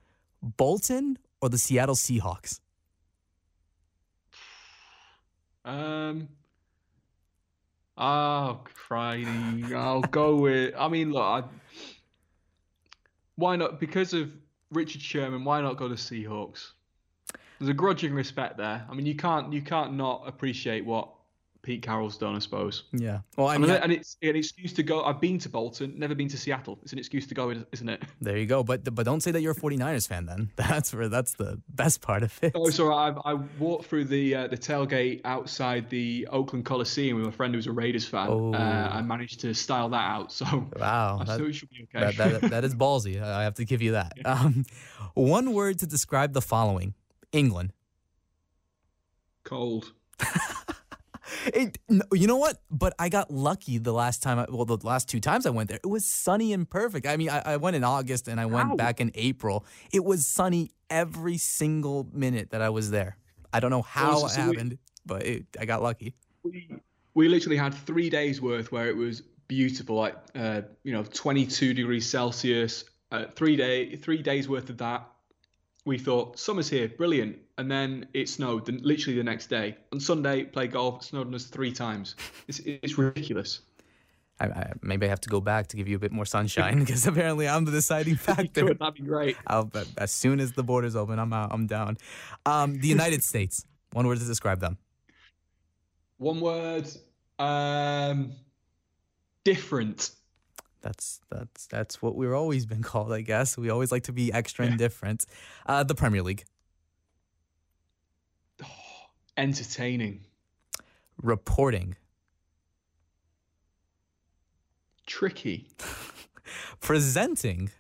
[0.42, 2.60] Bolton or the Seattle Seahawks.
[5.64, 6.28] um.
[7.98, 9.74] Oh, Friday.
[9.74, 10.74] I'll go with.
[10.78, 11.22] I mean, look.
[11.22, 11.42] I,
[13.36, 13.78] why not?
[13.78, 14.30] Because of
[14.70, 15.44] Richard Sherman.
[15.44, 16.70] Why not go to Seahawks?
[17.62, 18.84] There's a grudging respect there.
[18.90, 21.08] I mean, you can't you can't not appreciate what
[21.62, 22.82] Pete Carroll's done, I suppose.
[22.92, 23.20] Yeah.
[23.36, 25.04] Well, I I mean, and it's an excuse to go.
[25.04, 26.76] I've been to Bolton, never been to Seattle.
[26.82, 28.02] It's an excuse to go, isn't it?
[28.20, 28.64] there you go.
[28.64, 30.50] But but don't say that you're a 49ers fan then.
[30.56, 32.50] That's where that's the best part of it.
[32.56, 32.92] Oh, sorry.
[32.92, 37.54] I, I walked through the uh, the tailgate outside the Oakland Coliseum with a friend
[37.54, 38.26] who's a Raiders fan.
[38.28, 38.52] Oh.
[38.54, 41.18] Uh, I managed to style that out, so Wow.
[41.20, 42.12] I that- should be okay.
[42.16, 43.22] that, that, that is ballsy.
[43.22, 44.14] I I have to give you that.
[44.24, 44.64] Um,
[45.14, 46.94] one word to describe the following
[47.32, 47.72] England.
[49.44, 49.92] Cold.
[51.46, 51.78] It,
[52.12, 52.58] you know what?
[52.70, 54.38] But I got lucky the last time.
[54.38, 57.06] I, well, the last two times I went there, it was sunny and perfect.
[57.06, 59.64] I mean, I, I went in August and I went back in April.
[59.92, 63.16] It was sunny every single minute that I was there.
[63.52, 66.14] I don't know how so- it we- happened, but it, I got lucky.
[66.44, 66.68] we
[67.14, 71.74] we literally had three days worth where it was beautiful, like uh, you know, 22
[71.74, 72.84] degrees Celsius.
[73.10, 75.06] Uh, three day three days worth of that.
[75.84, 78.66] We thought summer's here, brilliant, and then it snowed.
[78.66, 81.02] The, literally the next day on Sunday, play golf.
[81.02, 82.14] It snowed on us three times.
[82.46, 83.60] It's it's ridiculous.
[84.40, 86.78] I, I, maybe I have to go back to give you a bit more sunshine
[86.84, 88.66] because apparently I'm the deciding factor.
[88.66, 89.36] Good, that'd be great.
[89.46, 91.52] I'll, but as soon as the borders open, I'm out.
[91.52, 91.98] I'm down.
[92.46, 93.64] Um, the United States.
[93.92, 94.78] One word to describe them.
[96.18, 96.88] One word.
[97.38, 98.32] Um,
[99.44, 100.10] different.
[100.82, 103.56] That's that's that's what we've always been called, I guess.
[103.56, 105.24] We always like to be extra indifferent.
[105.64, 106.44] Uh, the Premier League,
[109.36, 110.20] Entertaining.
[111.22, 111.96] reporting,
[115.06, 115.68] Tricky.
[116.80, 117.70] presenting.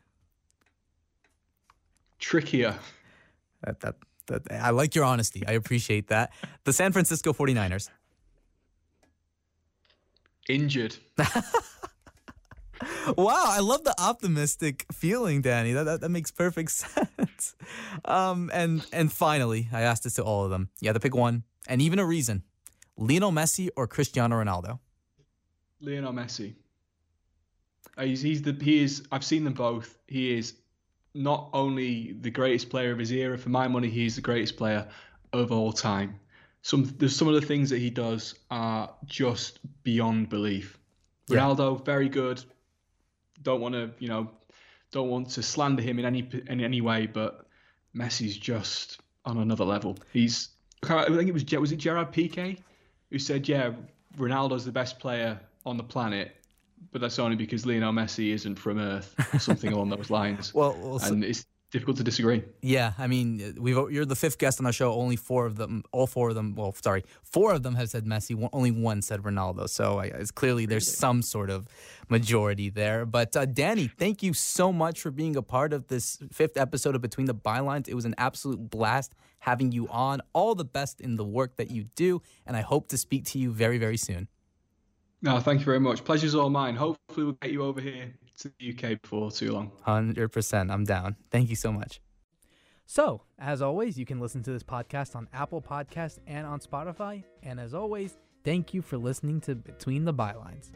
[2.18, 2.76] Trickier.
[3.64, 3.96] That, that
[4.26, 5.44] that I like your honesty.
[5.46, 6.32] I appreciate that.
[6.64, 7.90] The San Francisco 49ers.
[10.48, 10.96] Injured.
[13.16, 15.72] Wow, I love the optimistic feeling, Danny.
[15.72, 17.54] That, that that makes perfect sense.
[18.04, 20.70] Um, and and finally, I asked this to all of them.
[20.80, 22.42] You had to pick one, and even a reason:
[22.96, 24.78] Lionel Messi or Cristiano Ronaldo.
[25.80, 26.54] Lionel Messi.
[27.96, 29.02] Uh, he's, he's the he is.
[29.12, 29.98] I've seen them both.
[30.06, 30.54] He is
[31.14, 33.36] not only the greatest player of his era.
[33.36, 34.88] For my money, he's the greatest player
[35.32, 36.18] of all time.
[36.62, 40.78] Some there's some of the things that he does are just beyond belief.
[41.28, 41.38] Yeah.
[41.38, 42.44] Ronaldo, very good.
[43.42, 44.30] Don't want to you know,
[44.90, 47.46] don't want to slander him in any in any way, but
[47.94, 49.98] Messi's just on another level.
[50.12, 50.48] He's
[50.88, 52.58] I think it was was it Gerard Piqué
[53.10, 53.72] who said, "Yeah,
[54.18, 56.36] Ronaldo's the best player on the planet,
[56.90, 60.76] but that's only because Lionel Messi isn't from Earth or something along those lines." Well,
[60.80, 62.44] well so- and it's difficult to disagree.
[62.60, 64.92] Yeah, I mean, we've you're the fifth guest on our show.
[64.92, 66.54] Only four of them, all four of them.
[66.54, 68.36] Well, sorry, four of them have said Messi.
[68.36, 69.68] One, only one said Ronaldo.
[69.68, 71.66] So I, it's clearly there's some sort of
[72.08, 73.04] majority there.
[73.06, 76.94] But uh, Danny, thank you so much for being a part of this fifth episode
[76.94, 77.88] of Between the Bylines.
[77.88, 80.20] It was an absolute blast having you on.
[80.34, 83.38] All the best in the work that you do, and I hope to speak to
[83.38, 84.28] you very, very soon.
[85.22, 86.04] No, thank you very much.
[86.04, 86.74] Pleasure's all mine.
[86.74, 89.72] Hopefully, we'll get you over here to the UK before too long.
[89.86, 90.72] 100%.
[90.72, 91.16] I'm down.
[91.30, 92.00] Thank you so much.
[92.86, 97.24] So, as always, you can listen to this podcast on Apple Podcasts and on Spotify.
[97.42, 100.72] And as always, thank you for listening to Between the Bylines.